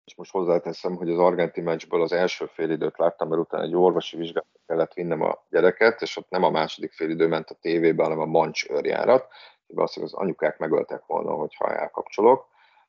[0.05, 4.17] és most hozzáteszem, hogy az argentin meccsből az első félidőt láttam, mert utána egy orvosi
[4.17, 8.19] vizsgálatot kellett vinnem a gyereket, és ott nem a második félidő ment a tévébe, hanem
[8.19, 9.27] a mancs őrjárat.
[9.67, 12.47] Valószínűleg az anyukák megöltek volna, hogyha elkapcsolok.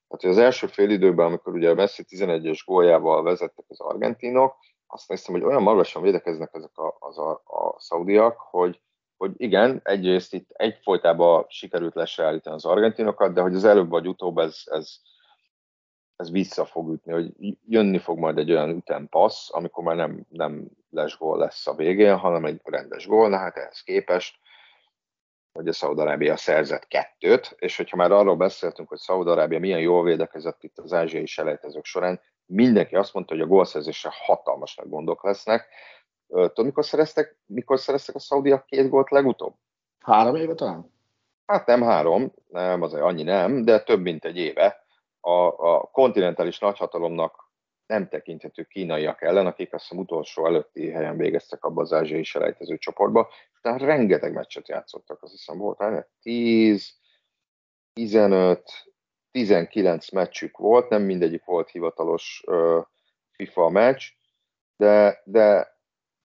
[0.08, 5.08] Tehát, hogy az első félidőben, amikor ugye a Messi 11-es góljával vezettek az argentinok, azt
[5.08, 8.80] néztem, hogy olyan magasan védekeznek ezek a, az a, a szaudiak, hogy,
[9.22, 14.38] hogy igen, egyrészt itt egyfolytában sikerült leseállítani az argentinokat, de hogy az előbb vagy utóbb
[14.38, 15.00] ez, ez
[16.16, 20.68] ez vissza fog ütni, hogy jönni fog majd egy olyan ütempassz, amikor már nem, nem
[20.90, 24.38] les gól lesz a végén, hanem egy rendes gól, na hát ehhez képest,
[25.52, 30.62] hogy a Szaudarábia szerzett kettőt, és hogyha már arról beszéltünk, hogy Szaudarábia milyen jól védekezett
[30.62, 35.68] itt az ázsiai selejtezők során, mindenki azt mondta, hogy a gólszerzésre hatalmas nagy gondok lesznek.
[36.32, 39.54] Tudod, mikor szereztek, mikor szereztek a szaudiak két gólt legutóbb?
[39.98, 40.92] Három éve talán?
[41.46, 44.84] Hát nem három, nem, azért annyi nem, de több mint egy éve
[45.20, 47.50] a, a kontinentális nagyhatalomnak
[47.86, 52.78] nem tekinthető kínaiak ellen, akik azt hiszem utolsó előtti helyen végeztek abba az ázsiai selejtező
[52.78, 53.28] csoportba,
[53.62, 56.92] és rengeteg meccset játszottak, azt hiszem volt 10,
[57.92, 58.62] 15,
[59.30, 62.84] 19 meccsük volt, nem mindegyik volt hivatalos uh,
[63.30, 64.02] FIFA meccs,
[64.76, 65.71] de, de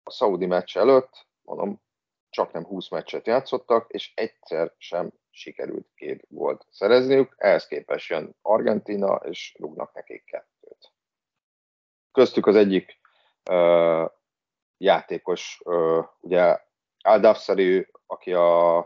[0.08, 1.82] a szaudi meccs előtt, mondom,
[2.30, 8.36] csak nem 20 meccset játszottak, és egyszer sem sikerült két gólt szerezniük, ehhez képest jön
[8.41, 10.91] Argentina, és rúgnak nekik kettőt.
[12.12, 13.00] Köztük az egyik
[13.52, 14.10] uh,
[14.77, 16.60] játékos, uh, ugye
[17.04, 18.79] Aldafszari, aki a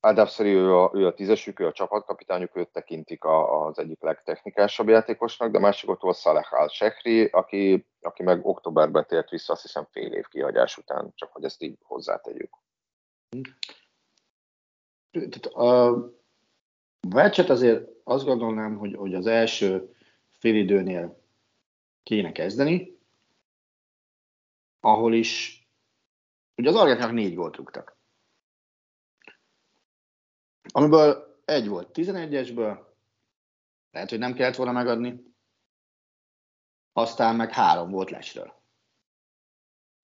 [0.00, 4.88] Aldafszari, ő a, ő a tízesük, ő a csapatkapitányuk, őt tekintik a, az egyik legtechnikásabb
[4.88, 9.62] játékosnak, de másik ott volt Saleh al shekri aki, aki meg októberben tért vissza, azt
[9.62, 12.56] hiszem fél év kihagyás után, csak hogy ezt így hozzátegyük.
[15.42, 15.94] A
[17.08, 19.96] meccset azért azt gondolnám, hogy, hogy az első
[20.38, 21.24] félidőnél
[22.02, 22.98] kéne kezdeni,
[24.80, 25.64] ahol is,
[26.56, 27.99] ugye az argentinok négy gólt rúgtak.
[30.72, 32.78] Amiből egy volt 11-esből,
[33.90, 35.28] lehet, hogy nem kellett volna megadni.
[36.92, 38.52] aztán meg három volt lesről.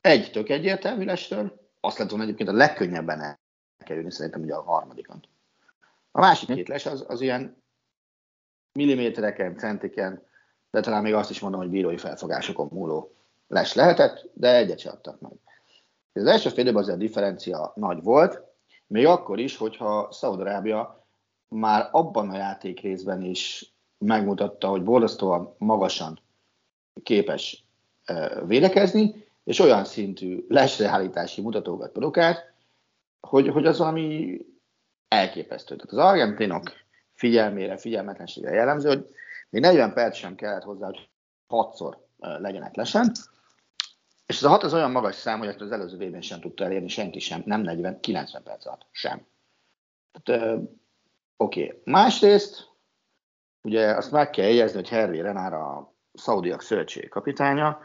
[0.01, 3.39] Egy tök egyértelmű lesről, azt lehet volna egyébként a legkönnyebben
[3.79, 5.25] elkerülni szerintem ugye a harmadikon.
[6.11, 7.63] A másik két les az, az ilyen
[8.73, 10.27] millimétereken, centiken,
[10.71, 13.15] de talán még azt is mondom, hogy bírói felfogásokon múló
[13.49, 15.33] les lehetett, de egyet se adtak meg.
[16.13, 18.46] Az első fél azért a differencia nagy volt,
[18.87, 21.07] még akkor is, hogyha Szaudarábia
[21.49, 26.21] már abban a játék részben is megmutatta, hogy borzasztóan magasan
[27.03, 27.65] képes
[28.47, 32.45] védekezni, és olyan szintű lesreállítási mutatókat produkált,
[33.21, 34.39] hogy, hogy az valami
[35.09, 35.77] elképesztő.
[35.77, 36.73] Tehát az argentinok
[37.15, 39.07] figyelmére, figyelmetlenségre jellemző, hogy
[39.51, 41.09] még 40 perc sem kellett hozzá, hogy
[41.47, 43.13] hatszor legyenek lesen,
[44.27, 46.89] és ez a hat az olyan magas szám, hogy az előző vb sem tudta elérni
[46.89, 49.27] senki sem, nem 40, 90 perc alatt sem.
[50.23, 50.59] Tehát,
[51.37, 51.65] oké.
[51.65, 51.81] Okay.
[51.85, 52.69] Másrészt,
[53.63, 57.81] ugye azt meg kell jegyezni, hogy Hervé Renár a Szaudiak szövetség kapitánya.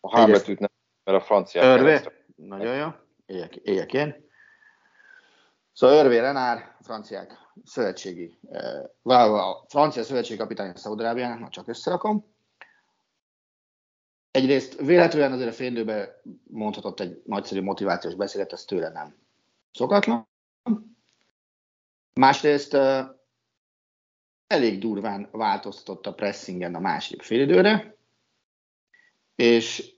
[0.00, 0.70] A H betűt nem,
[1.04, 1.64] mert a franciák.
[1.64, 2.00] Örvé,
[2.36, 2.88] nagyon jó,
[3.26, 4.28] éljek, éljek én.
[5.72, 8.38] Szóval Örvé Renár, a franciák szövetségi,
[9.02, 12.34] a francia szövetségi kapitánya Szaudarábiának, csak összerakom
[14.36, 16.08] egyrészt véletlenül azért a fénylőben
[16.50, 19.16] mondhatott egy nagyszerű motivációs beszédet, ez tőle nem
[19.72, 20.28] szokatlan.
[22.14, 22.76] Másrészt
[24.46, 27.96] elég durván változtatott a pressingen a második félidőre,
[29.34, 29.94] és,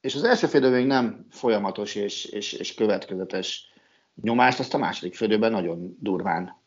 [0.00, 3.72] és az első félidő még nem folyamatos és, és, és következetes
[4.14, 6.60] nyomást, azt a második félidőben nagyon durván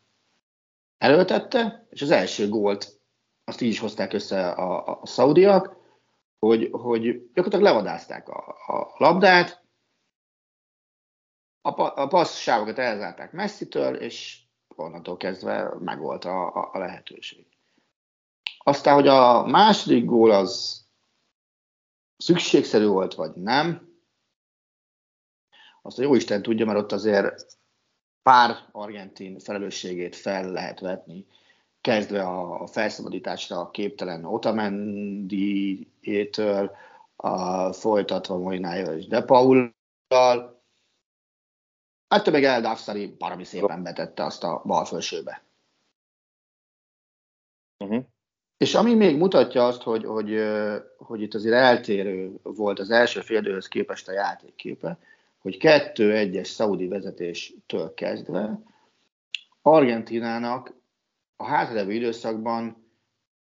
[0.98, 3.00] előtette, és az első gólt
[3.44, 5.82] azt így is hozták össze a, a, a szaudiak,
[6.46, 9.62] hogy, hogy gyakorlatilag levadázták a, a labdát,
[11.60, 14.42] a, a passzsávokat elzárták messzitől, és
[14.76, 17.46] onnantól kezdve megvolt a, a, a lehetőség.
[18.58, 20.82] Aztán, hogy a második gól az
[22.16, 23.92] szükségszerű volt, vagy nem,
[25.82, 27.46] azt a jó Isten tudja, mert ott azért
[28.22, 31.26] pár argentin felelősségét fel lehet vetni
[31.84, 36.76] kezdve a felszabadításra képtelen Otamendi-től,
[37.16, 40.62] a folytatva Molinája és De Paul-dal.
[42.08, 45.42] Hát meg El Dafsari parami szépen betette azt a bal felsőbe.
[47.84, 48.04] Uh-huh.
[48.56, 50.40] És ami még mutatja azt, hogy, hogy,
[50.96, 54.98] hogy itt azért eltérő volt az első félidőhöz képest a játékképe,
[55.38, 58.60] hogy 2-1-es szaudi vezetéstől kezdve
[59.62, 60.82] Argentinának
[61.36, 62.90] a hátralévő időszakban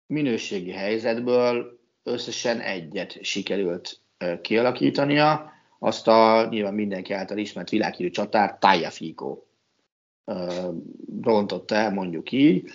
[0.06, 4.02] minőségi helyzetből összesen egyet sikerült
[4.42, 8.58] kialakítania, azt a nyilván mindenki által ismert világhírű csatár
[8.90, 9.44] Fico
[11.22, 12.70] rontott el, mondjuk így,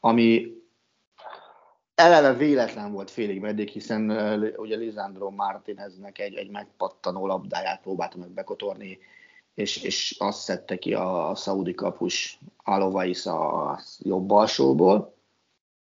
[0.00, 0.60] ami
[1.94, 4.10] eleve véletlen volt félig meddig, hiszen
[4.56, 8.98] ugye Lisandro Martineznek egy, egy megpattanó labdáját próbálta meg bekotorni
[9.54, 15.14] és, és azt szedte ki a, a szaudi kapus Alovais a jobb alsóból,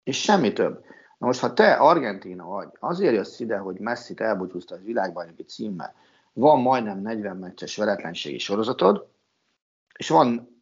[0.03, 0.85] és semmi több.
[1.17, 5.95] Na most, ha te Argentina vagy, azért jössz ide, hogy Messi-t elbúcsúzta a világbajnoki címmel,
[6.33, 9.07] van majdnem 40 meccses veretlenségi sorozatod,
[9.97, 10.55] és van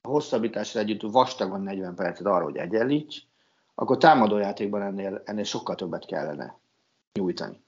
[0.00, 3.26] a hosszabbításra együtt vastagon 40 percet arra, hogy egyenlíts,
[3.74, 6.58] akkor támadójátékban ennél, ennél sokkal többet kellene
[7.12, 7.62] nyújtani.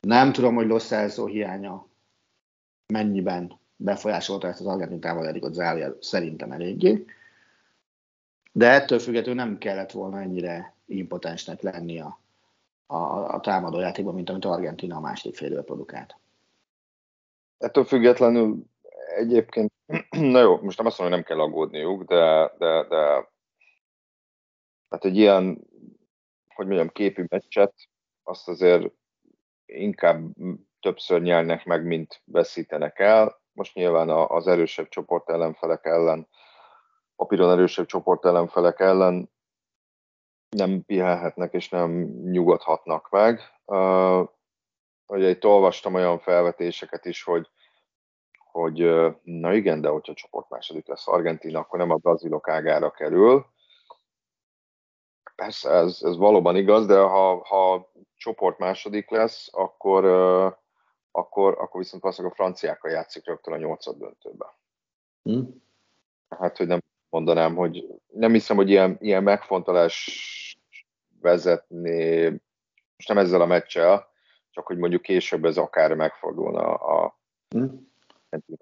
[0.00, 1.86] Nem tudom, hogy Los Celso hiánya
[2.92, 7.04] mennyiben befolyásolta ezt az argentin támadjátékot zárójel szerintem eléggé.
[8.52, 12.18] De ettől függetlenül nem kellett volna ennyire impotensnek lenni a,
[12.86, 12.96] a,
[13.34, 16.16] a támadójátékban, mint amit Argentina a második fél produkált.
[17.58, 18.64] Ettől függetlenül
[19.16, 19.72] egyébként,
[20.10, 23.32] na jó, most nem azt mondom, hogy nem kell aggódniuk, de, de, de
[24.88, 25.60] tehát egy ilyen,
[26.48, 27.74] hogy mondjam, képű meccset,
[28.22, 28.92] azt azért
[29.66, 30.32] inkább
[30.80, 33.42] többször nyelnek meg, mint veszítenek el.
[33.54, 36.28] Most nyilván az erősebb csoport ellenfelek ellen,
[37.16, 39.32] papíron erősebb csoport ellenfelek ellen
[40.48, 41.90] nem pihelhetnek és nem
[42.22, 43.40] nyugodhatnak meg.
[45.06, 47.50] Ugye itt olvastam olyan felvetéseket is, hogy,
[48.52, 48.76] hogy
[49.22, 53.46] na igen, de hogyha csoport második lesz Argentina, akkor nem a brazilok ágára kerül.
[55.34, 60.04] Persze, ez, ez valóban igaz, de ha, ha csoport második lesz, akkor,
[61.16, 64.48] akkor, akkor viszont valószínűleg a franciákkal játszik rögtön a nyolcad döntőben.
[65.22, 65.62] Hmm.
[66.28, 70.58] Hát, hogy nem mondanám, hogy nem hiszem, hogy ilyen, ilyen megfontolás
[71.20, 72.28] vezetné,
[72.96, 74.08] most nem ezzel a meccsel,
[74.50, 77.92] csak hogy mondjuk később ez akár megfordulna a hmm.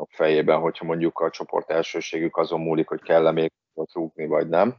[0.08, 4.76] fejében, hogyha mondjuk a csoport elsőségük azon múlik, hogy kell-e még ott rúgni, vagy nem.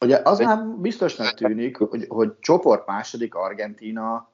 [0.00, 4.31] Ugye az már biztosnak tűnik, hogy, hogy csoport második Argentína,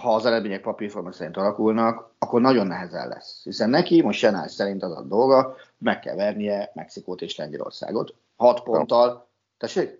[0.00, 3.42] ha az eredmények papírforma szerint alakulnak, akkor nagyon nehezen lesz.
[3.42, 8.14] Hiszen neki most Senás szerint az a dolga, meg kell vernie Mexikót és Lengyelországot.
[8.36, 9.28] Hat ponttal.
[9.58, 9.98] Tessék?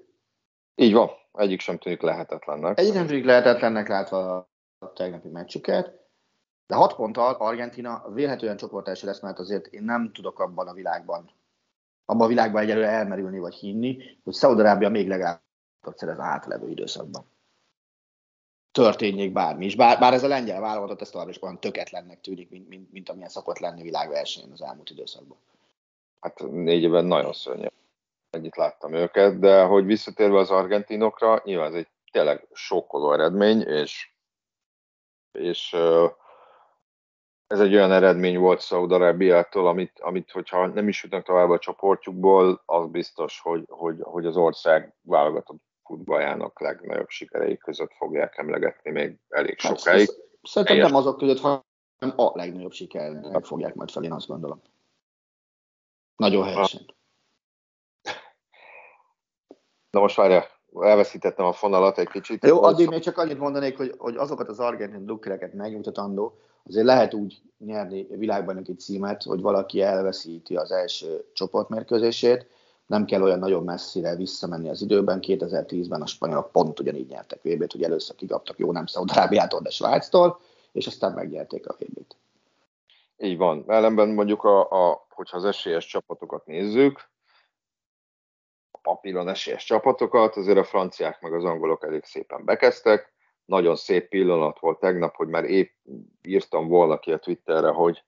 [0.75, 1.11] Így van.
[1.33, 2.79] Egyik sem tűnik lehetetlennek.
[2.79, 4.49] Egyik sem tűnik lehetetlennek látva
[4.79, 5.99] a tegnapi meccsüket.
[6.67, 11.31] De hat ponttal Argentina vélhetően csoportelső lesz, mert azért én nem tudok abban a világban,
[12.05, 15.41] abban a világban egyelőre elmerülni vagy hinni, hogy Szaudarábia még legalább
[15.95, 17.30] szerez az átlevő időszakban.
[18.73, 19.77] Történjék bármi is.
[19.77, 23.09] Bár, bár ez a lengyel válogatott, ez továbbra is olyan töketlennek tűnik, mint, mint, mint
[23.09, 25.39] amilyen szokott lenni világversenyen az elmúlt időszakban.
[26.21, 27.67] Hát négy évben nagyon szörnyű.
[28.31, 34.11] Egyet láttam őket, de hogy visszatérve az argentinokra, nyilván ez egy tényleg sokkoló eredmény, és,
[35.33, 35.73] és
[37.47, 42.63] ez egy olyan eredmény volt Szaudarábiától, amit, amit, hogyha nem is jutnak tovább a csoportjukból,
[42.67, 49.19] az biztos, hogy, hogy, hogy az ország válogatott futballjának legnagyobb sikerei között fogják emlegetni még
[49.29, 50.09] elég hát, sokáig.
[50.43, 51.65] Szerintem nem azok között, hanem
[52.17, 54.63] a legnagyobb sikernek fogják majd fel, én azt gondolom.
[56.17, 56.95] Nagyon helyesen.
[59.91, 60.45] Na most várja,
[60.81, 62.45] elveszítettem a fonalat egy kicsit.
[62.45, 67.15] Jó, addig még csak annyit mondanék, hogy, hogy azokat az argentin dukkereket megmutatandó, azért lehet
[67.15, 72.47] úgy nyerni világbajnoki címet, hogy valaki elveszíti az első csoportmérkőzését,
[72.91, 75.19] nem kell olyan nagyon messzire visszamenni az időben.
[75.23, 80.41] 2010-ben a spanyolok pont ugyanígy nyertek VB-t, hogy először kigaptak jó nem Szaudarábiától, de Svájctól,
[80.73, 82.17] és aztán megnyerték a VB-t.
[83.17, 83.65] Így van.
[83.67, 87.09] Ellenben mondjuk, a, a, hogyha az esélyes csapatokat nézzük,
[88.71, 93.13] a papíron esélyes csapatokat, azért a franciák meg az angolok elég szépen bekezdtek.
[93.45, 95.71] Nagyon szép pillanat volt tegnap, hogy már épp
[96.23, 98.05] írtam volna ki a Twitterre, hogy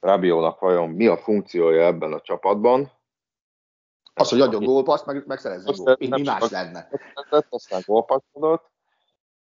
[0.00, 2.92] Rabiónak vajon mi a funkciója ebben a csapatban,
[4.14, 5.98] az, hogy adjon gólpaszt, meg, meg szerezzen gólt.
[5.98, 6.88] Mi más lenne?
[7.48, 8.70] Aztán gólpasszolott,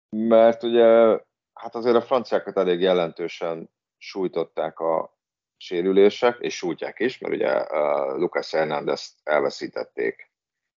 [0.08, 1.18] mert ugye
[1.52, 5.18] hát azért a franciákat elég jelentősen sújtották a
[5.56, 10.32] sérülések, és sújtják is, mert ugye uh, Lucas Hernández elveszítették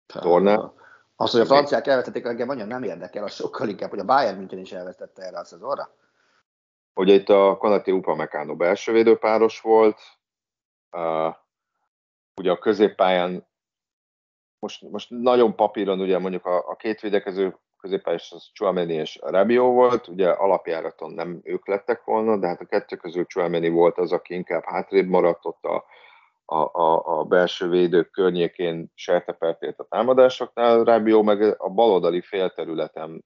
[0.06, 0.72] tornán.
[1.16, 4.36] Az, hogy a franciák elvesztették, engem nagyon nem érdekel, az sokkal inkább, hogy a Bayern
[4.36, 5.94] München is elvesztette erre a szezonra.
[6.94, 9.98] Ugye itt a Konati Upamecano belső védőpáros volt,
[10.90, 11.34] uh,
[12.36, 13.46] ugye a középpályán
[14.66, 19.72] most, most nagyon papíron ugye mondjuk a, a két védekező középpályás az Chouameni és Rabiot
[19.72, 24.12] volt, ugye alapjáraton nem ők lettek volna, de hát a kettő közül Chouameni volt az,
[24.12, 25.84] aki inkább hátrébb maradt ott a,
[26.44, 33.24] a, a, a belső védők környékén sertepertélt a támadásoknál, Rabiot meg a baloldali félterületen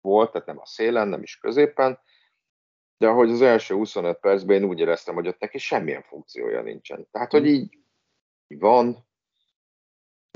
[0.00, 1.98] volt, tehát nem a szélen, nem is középen,
[2.98, 7.08] de ahogy az első 25 percben én úgy éreztem, hogy ott neki semmilyen funkciója nincsen.
[7.10, 7.78] Tehát, hogy így,
[8.48, 9.05] így van,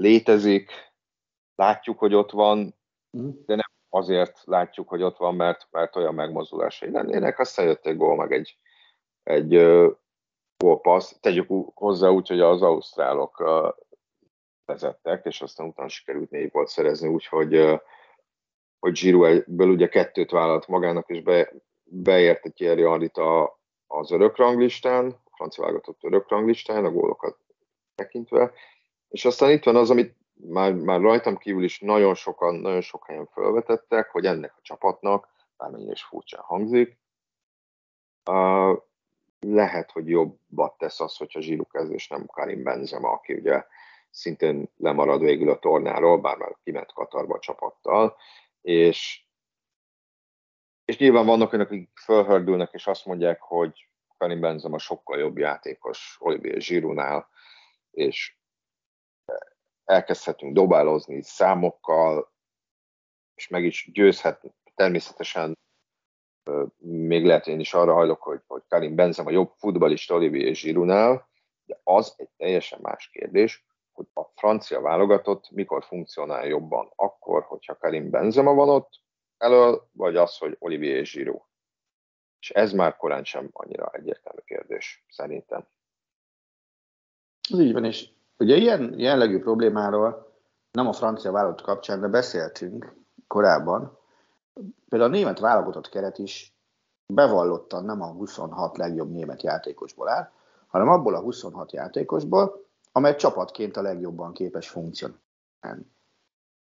[0.01, 0.71] létezik,
[1.55, 2.75] látjuk, hogy ott van,
[3.11, 3.29] mhm.
[3.47, 7.97] de nem azért látjuk, hogy ott van, mert, mert olyan megmozdulásai lennének, aztán jött egy
[7.97, 8.59] gól, meg egy,
[9.23, 9.93] egy uh,
[10.57, 11.19] gólpassz.
[11.21, 13.69] Tegyük hozzá úgy, hogy az ausztrálok uh,
[14.65, 17.81] vezettek, és aztán utána sikerült négy volt szerezni, úgyhogy uh,
[18.79, 24.11] hogy Giroud egyből ugye kettőt vállalt magának, és be, beért egy Thierry Henryt a, az
[24.11, 27.39] örökranglistán, a francia válogatott örökranglistán, a gólokat
[27.95, 28.53] tekintve,
[29.11, 33.07] és aztán itt van az, amit már, már rajtam kívül is nagyon sokan, nagyon sok
[33.07, 36.99] helyen felvetettek, hogy ennek a csapatnak, bármennyire is furcsán hangzik,
[38.31, 38.79] uh,
[39.41, 43.65] lehet, hogy jobbat tesz az, hogyha Zsíru kezd, és nem Karim Benzema, aki ugye
[44.11, 48.17] szintén lemarad végül a tornáról, bár már kiment Katarba a csapattal,
[48.61, 49.25] és,
[50.85, 53.89] és nyilván vannak olyanok, akik fölhördülnek, és azt mondják, hogy
[54.19, 57.29] Karim Benzema sokkal jobb játékos Olivier Zsirunál,
[57.91, 58.40] és
[59.91, 62.33] elkezdhetünk dobálozni számokkal,
[63.35, 64.43] és meg is győzhet,
[64.75, 65.59] természetesen
[66.79, 71.29] még lehet én is arra hajlok, hogy, hogy Karim Benzema jobb futballista Olivier Giroudnál,
[71.65, 77.77] de az egy teljesen más kérdés, hogy a francia válogatott mikor funkcionál jobban, akkor, hogyha
[77.77, 79.01] Karim Benzema van ott
[79.37, 81.43] elől, vagy az, hogy Olivier Giroud.
[82.41, 85.69] És ez már korán sem annyira egyértelmű kérdés, szerintem.
[87.51, 88.09] Ez így van, és
[88.41, 90.33] Ugye ilyen jellegű problémáról
[90.71, 92.95] nem a francia vállalat kapcsán, de beszéltünk
[93.27, 93.99] korábban.
[94.89, 96.57] Például a német válogatott keret is
[97.07, 100.31] bevallottan nem a 26 legjobb német játékosból áll,
[100.67, 105.93] hanem abból a 26 játékosból, amely csapatként a legjobban képes funkcionálni.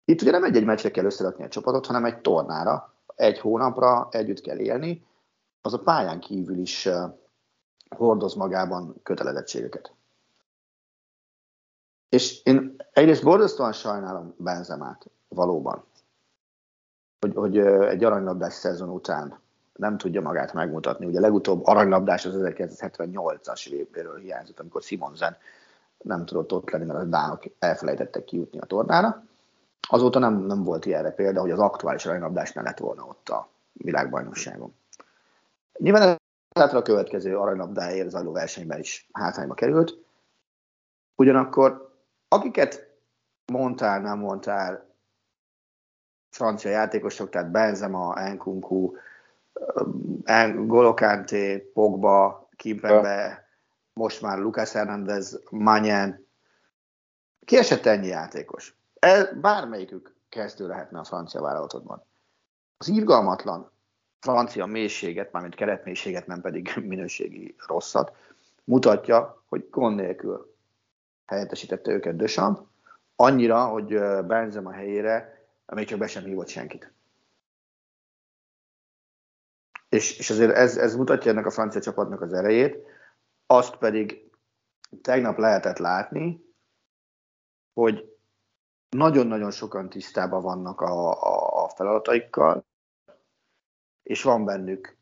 [0.04, 4.40] Itt ugye nem egy-egy meccsre kell összerakni a csapatot, hanem egy tornára, egy hónapra együtt
[4.40, 5.06] kell élni,
[5.60, 6.88] az a pályán kívül is
[7.96, 9.94] hordoz magában kötelezettségeket.
[12.08, 15.84] És én egyrészt borzasztóan sajnálom Benzemát, valóban.
[17.20, 19.42] Hogy, hogy egy aranylabdás szezon után
[19.72, 21.06] nem tudja magát megmutatni.
[21.06, 25.36] Ugye legutóbb aranylabdás az 1978-as évről hiányzott, amikor Simonsen
[25.98, 29.24] nem tudott ott lenni, mert a dánok elfelejtettek kijutni a tornára.
[29.88, 33.48] Azóta nem, nem volt ilyenre példa, hogy az aktuális aranylabdás ne lett volna ott a
[33.72, 34.74] világbajnokságon.
[35.78, 36.16] Nyilván
[36.48, 39.98] ezáltal a következő aranylabdáért zajló versenyben is hátrányba került.
[41.14, 41.93] Ugyanakkor
[42.34, 42.92] akiket
[43.52, 44.94] mondtál, nem mondtál,
[46.30, 48.92] francia játékosok, tehát Benzema, Nkunku,
[50.54, 53.48] Golokánté, Pogba, Kimpembe,
[53.92, 56.26] most már Lucas Hernández, Manyen.
[57.44, 58.76] Kiesett ennyi játékos.
[58.94, 62.04] El, bármelyikük kezdő lehetne a francia vállalatodban.
[62.76, 63.70] Az irgalmatlan
[64.20, 68.16] francia mélységet, mármint keretmélységet, nem pedig minőségi rosszat,
[68.64, 70.53] mutatja, hogy gond nélkül
[71.26, 72.70] helyettesítette őket Dösam,
[73.16, 76.92] annyira, hogy Benzema helyére még csak be sem hívott senkit.
[79.88, 82.86] És, és azért ez, ez mutatja ennek a francia csapatnak az erejét,
[83.46, 84.30] azt pedig
[85.02, 86.44] tegnap lehetett látni,
[87.72, 88.18] hogy
[88.88, 92.64] nagyon-nagyon sokan tisztában vannak a, a, a feladataikkal,
[94.02, 94.96] és van bennük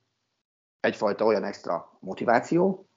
[0.80, 2.88] egyfajta olyan extra motiváció,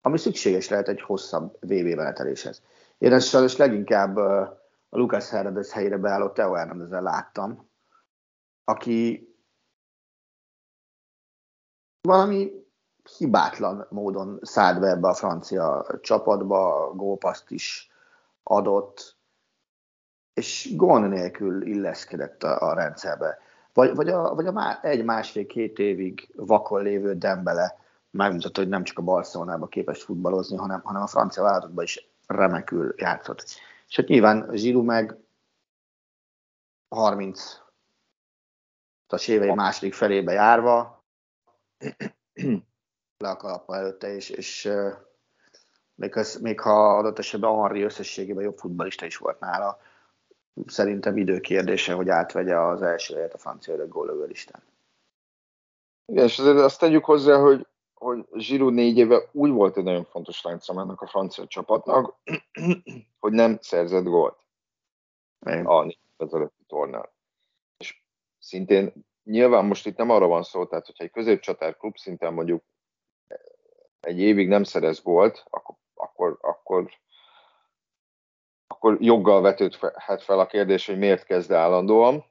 [0.00, 2.62] ami szükséges lehet egy hosszabb VB meneteléshez.
[2.98, 7.70] Én ezt sajnos leginkább a Lucas Hernandez helyére beállott Teo Hernandezzel láttam,
[8.64, 9.28] aki
[12.00, 12.52] valami
[13.18, 17.90] hibátlan módon szállt be ebbe a francia csapatba, gólpaszt is
[18.42, 19.16] adott,
[20.34, 23.38] és gond nélkül illeszkedett a, a rendszerbe.
[23.72, 27.78] Vagy, vagy, a, vagy a má, egy másfél-két évig vakon lévő Dembele
[28.10, 32.94] megmutatta, hogy nem csak a Barcelonába képes futballozni, hanem, hanem a francia vállalatokban is remekül
[32.96, 33.44] játszott.
[33.88, 35.16] És hát nyilván Zsiru meg
[36.88, 37.58] 30
[39.06, 41.04] as évei második felébe járva
[43.18, 44.72] le a kalappa előtte, és, és
[45.94, 49.80] még, az, még ha adott esetben Henri összességében jobb futbalista is volt nála,
[50.66, 54.62] szerintem időkérdése, hogy átvegye az első helyet a francia örök gólövő listán.
[56.06, 57.66] Igen, és azért azt tegyük hozzá, hogy,
[58.00, 62.16] hogy Zsirú négy éve úgy volt egy nagyon fontos láncomának a francia csapatnak,
[63.20, 64.46] hogy nem szerzett gólt
[65.46, 65.66] Igen.
[65.66, 67.08] a négy ezelőtti tornán.
[67.76, 68.02] És
[68.38, 68.92] szintén
[69.24, 72.64] nyilván most itt nem arra van szó, tehát hogyha egy középcsatár klub szinten mondjuk
[74.00, 76.90] egy évig nem szerez gólt, akkor, akkor, akkor
[78.66, 82.24] akkor joggal vetődhet fel a kérdés, hogy miért kezd állandóan,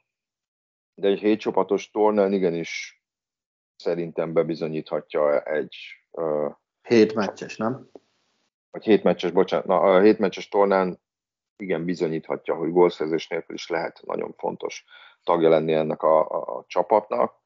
[0.93, 2.98] de egy hétcsapatos tornán igenis
[3.79, 5.75] szerintem bebizonyíthatja egy...
[6.11, 6.51] Uh,
[6.81, 7.89] hét meccses, nem?
[8.71, 11.01] Vagy hét meccses, bocsánat, na, a hét meccses tornán
[11.55, 14.85] igen bizonyíthatja, hogy gólszerzés nélkül is lehet nagyon fontos
[15.23, 17.37] tagja lenni ennek a, a, a csapatnak.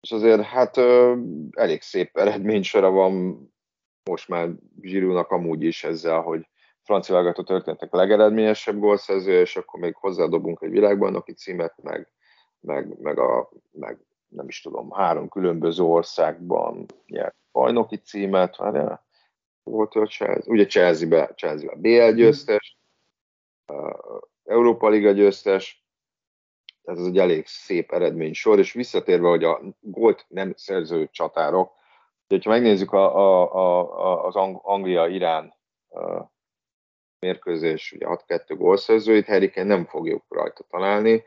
[0.00, 1.18] És azért hát uh,
[1.50, 3.40] elég szép eredménysora van
[4.10, 4.48] most már
[4.80, 6.48] Zsirúnak amúgy is ezzel, hogy
[6.82, 12.12] francia válogató történetek legeredményesebb gólszerző, és akkor még hozzádobunk egy világbajnoki címet, meg,
[12.60, 19.06] meg, meg, a, meg nem is tudom, három különböző országban nyert bajnoki címet, várjál,
[19.62, 22.78] volt a Chelsea, ugye Chelsea-be, Chelsea-be BL győztes,
[24.44, 25.84] Európa Liga győztes,
[26.82, 31.72] ez egy elég szép eredmény sor, és visszatérve, hogy a gólt nem szerző csatárok,
[32.28, 35.54] hogyha megnézzük a, a, a, az Anglia-Irán
[37.18, 41.24] mérkőzés, ugye 6-2 gólszerzőit, Harry nem fogjuk rajta találni,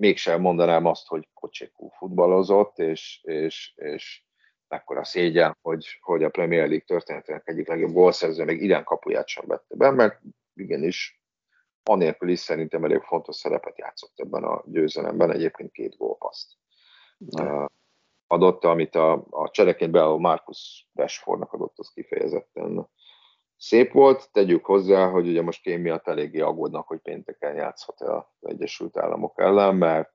[0.00, 4.24] mégsem mondanám azt, hogy Kocsikú futballozott, és, és, és
[4.68, 9.44] mekkora szégyen, hogy, hogy a Premier League történetének egyik legjobb gólszerző még idén kapuját sem
[9.46, 10.20] vette be, mert
[10.54, 11.22] igenis
[11.82, 16.52] anélkül is szerintem elég fontos szerepet játszott ebben a győzelemben, egyébként két gólpaszt
[17.18, 17.64] uh,
[18.26, 22.88] adott, amit a, a csereként beálló Marcus Rashfordnak adott, az kifejezetten
[23.60, 24.32] szép volt.
[24.32, 29.40] Tegyük hozzá, hogy ugye most kém miatt eléggé aggódnak, hogy pénteken játszhat az Egyesült Államok
[29.40, 30.12] ellen, mert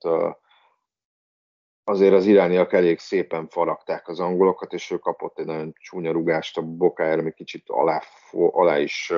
[1.84, 6.58] azért az irániak elég szépen faragták az angolokat, és ő kapott egy nagyon csúnya rugást
[6.58, 9.14] a bokájára, ami kicsit alá, alá is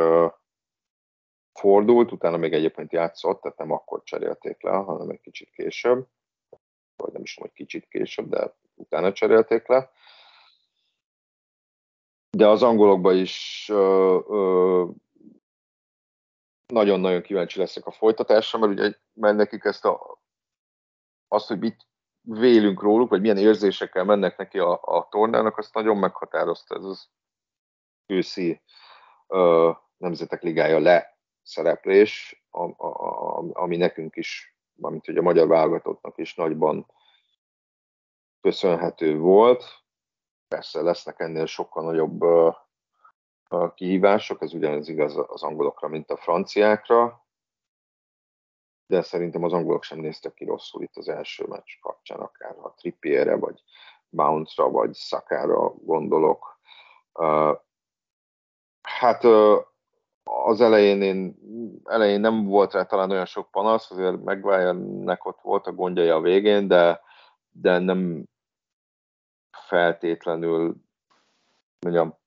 [1.53, 6.07] fordult, utána még egyébként játszott, tehát nem akkor cserélték le, hanem egy kicsit később,
[6.95, 9.91] vagy nem is tudom, hogy kicsit később, de utána cserélték le
[12.38, 13.65] de az angolokban is
[16.73, 20.21] nagyon-nagyon kíváncsi leszek a folytatásra, mert ugye mert nekik ezt a,
[21.27, 21.88] azt, hogy mit
[22.21, 27.09] vélünk róluk, vagy milyen érzésekkel mennek neki a, a tornának, azt nagyon meghatározta ez az
[28.05, 28.61] őszi
[29.27, 32.43] ö, Nemzetek Ligája le szereplés,
[33.53, 36.91] ami nekünk is, mint hogy a magyar válogatottnak is nagyban
[38.41, 39.86] köszönhető volt.
[40.48, 42.24] Persze lesznek ennél sokkal nagyobb
[43.74, 47.26] kihívások, ez ugyanez igaz az angolokra, mint a franciákra,
[48.88, 52.74] de szerintem az angolok sem néztek ki rosszul itt az első meccs kapcsán, akár ha
[52.78, 53.64] Trippierre, vagy
[54.10, 56.60] Bounce-ra, vagy Szakára gondolok.
[58.82, 59.24] Hát
[60.24, 61.38] az elején, én,
[61.84, 66.20] elején nem volt rá talán olyan sok panasz, azért Maguire-nek ott volt a gondjai a
[66.20, 67.02] végén, de,
[67.50, 68.28] de nem
[69.68, 70.76] feltétlenül,
[71.80, 72.18] mondjam,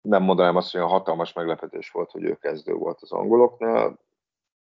[0.00, 3.98] nem mondanám azt, hogy olyan hatalmas meglepetés volt, hogy ő kezdő volt az angoloknál.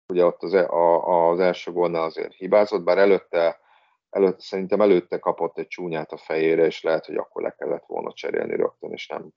[0.07, 3.59] Ugye ott az, e, a, az első gólnál azért hibázott, bár előtte,
[4.09, 8.13] előtte, szerintem előtte kapott egy csúnyát a fejére, és lehet, hogy akkor le kellett volna
[8.13, 9.29] cserélni rögtön, és nem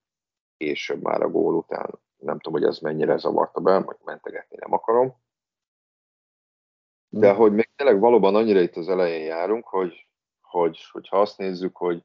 [0.56, 2.00] később már a gól után.
[2.16, 5.14] Nem tudom, hogy ez mennyire zavarta be, majd mentegetni nem akarom.
[7.08, 10.06] De hogy még tényleg valóban annyira itt az elején járunk, hogy,
[10.46, 12.04] hogy, hogyha azt nézzük, hogy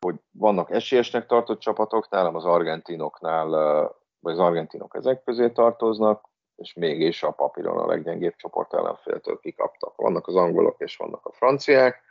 [0.00, 3.48] hogy vannak esélyesnek tartott csapatok, nálam az argentinoknál,
[4.20, 9.96] vagy az argentinok ezek közé tartoznak, és mégis a papíron a leggyengébb csoport ellenféltől kikaptak.
[9.96, 12.02] Vannak az angolok és vannak a franciák,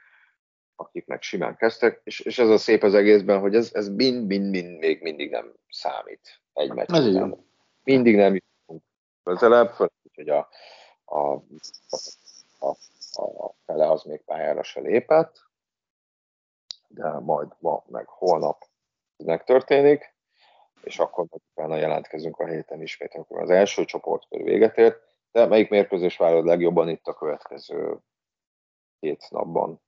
[0.76, 4.28] akik meg simán kezdtek, és, és ez a szép az egészben, hogy ez, ez mind,
[4.28, 6.90] mind, mind még mindig nem számít egy meccs.
[7.84, 8.84] Mindig nem jutunk
[9.24, 9.70] közelebb,
[10.16, 10.48] hogy a,
[11.06, 11.34] a,
[11.90, 11.98] a,
[12.60, 12.76] a,
[13.18, 15.46] a fele az még pályára se lépett,
[16.88, 18.68] de majd ma, meg holnap
[19.18, 20.14] ez megtörténik,
[20.84, 25.02] és akkor utána jelentkezünk a héten ismét, amikor az első csoportkör véget ért,
[25.32, 27.98] de melyik mérkőzés várod legjobban itt a következő
[29.00, 29.82] két napban?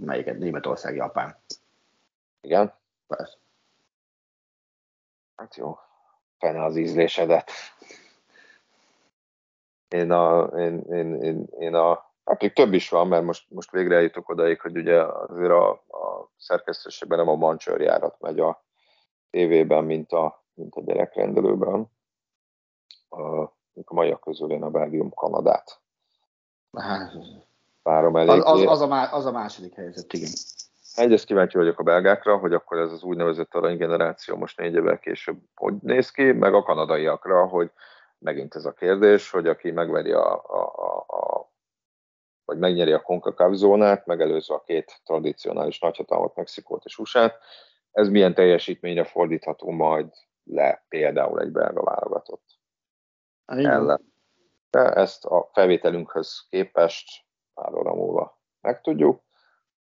[0.00, 0.38] Melyiket?
[0.38, 1.36] Németország, Japán.
[2.40, 2.74] Igen?
[3.06, 3.36] Persze.
[5.36, 5.78] Hát jó.
[6.38, 7.50] Fene az ízlésedet.
[9.88, 13.70] Én a, én, én, én, én a Hát még több is van, mert most, most
[13.70, 18.64] végre eljutok odaig, hogy ugye azért a, a szerkesztőségben nem a mancsőr járat megy a
[19.30, 21.90] tévében, mint a, mint a gyerekrendelőben.
[23.08, 23.42] A,
[23.84, 25.80] a maiak közül én a Belgium-Kanadát
[27.82, 28.42] várom elég.
[28.42, 30.30] Az, az, az, a, má, az a második helyzet, igen.
[30.94, 35.38] Egyrészt kíváncsi vagyok a belgákra, hogy akkor ez az úgynevezett aranygeneráció most négy évvel később
[35.54, 37.70] hogy néz ki, meg a kanadaiakra, hogy
[38.18, 41.51] megint ez a kérdés, hogy aki megveri a, a, a, a
[42.44, 47.32] vagy megnyeri a CONCACAF zónát, megelőzve a két tradicionális nagyhatalmat, Mexikót és usa
[47.90, 50.12] ez milyen teljesítményre fordítható majd
[50.44, 52.60] le például egy belga válogatott
[53.44, 54.12] ellen.
[54.70, 57.24] De ezt a felvételünkhöz képest
[57.54, 59.22] pár óra múlva megtudjuk,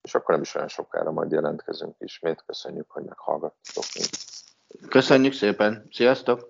[0.01, 2.43] és akkor nem is olyan sokára majd jelentkezünk ismét.
[2.45, 4.89] Köszönjük, hogy meghallgattatok minket.
[4.89, 6.49] Köszönjük szépen, sziasztok!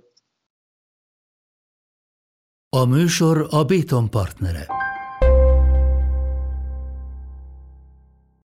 [2.70, 4.81] A műsor a Béton partnere.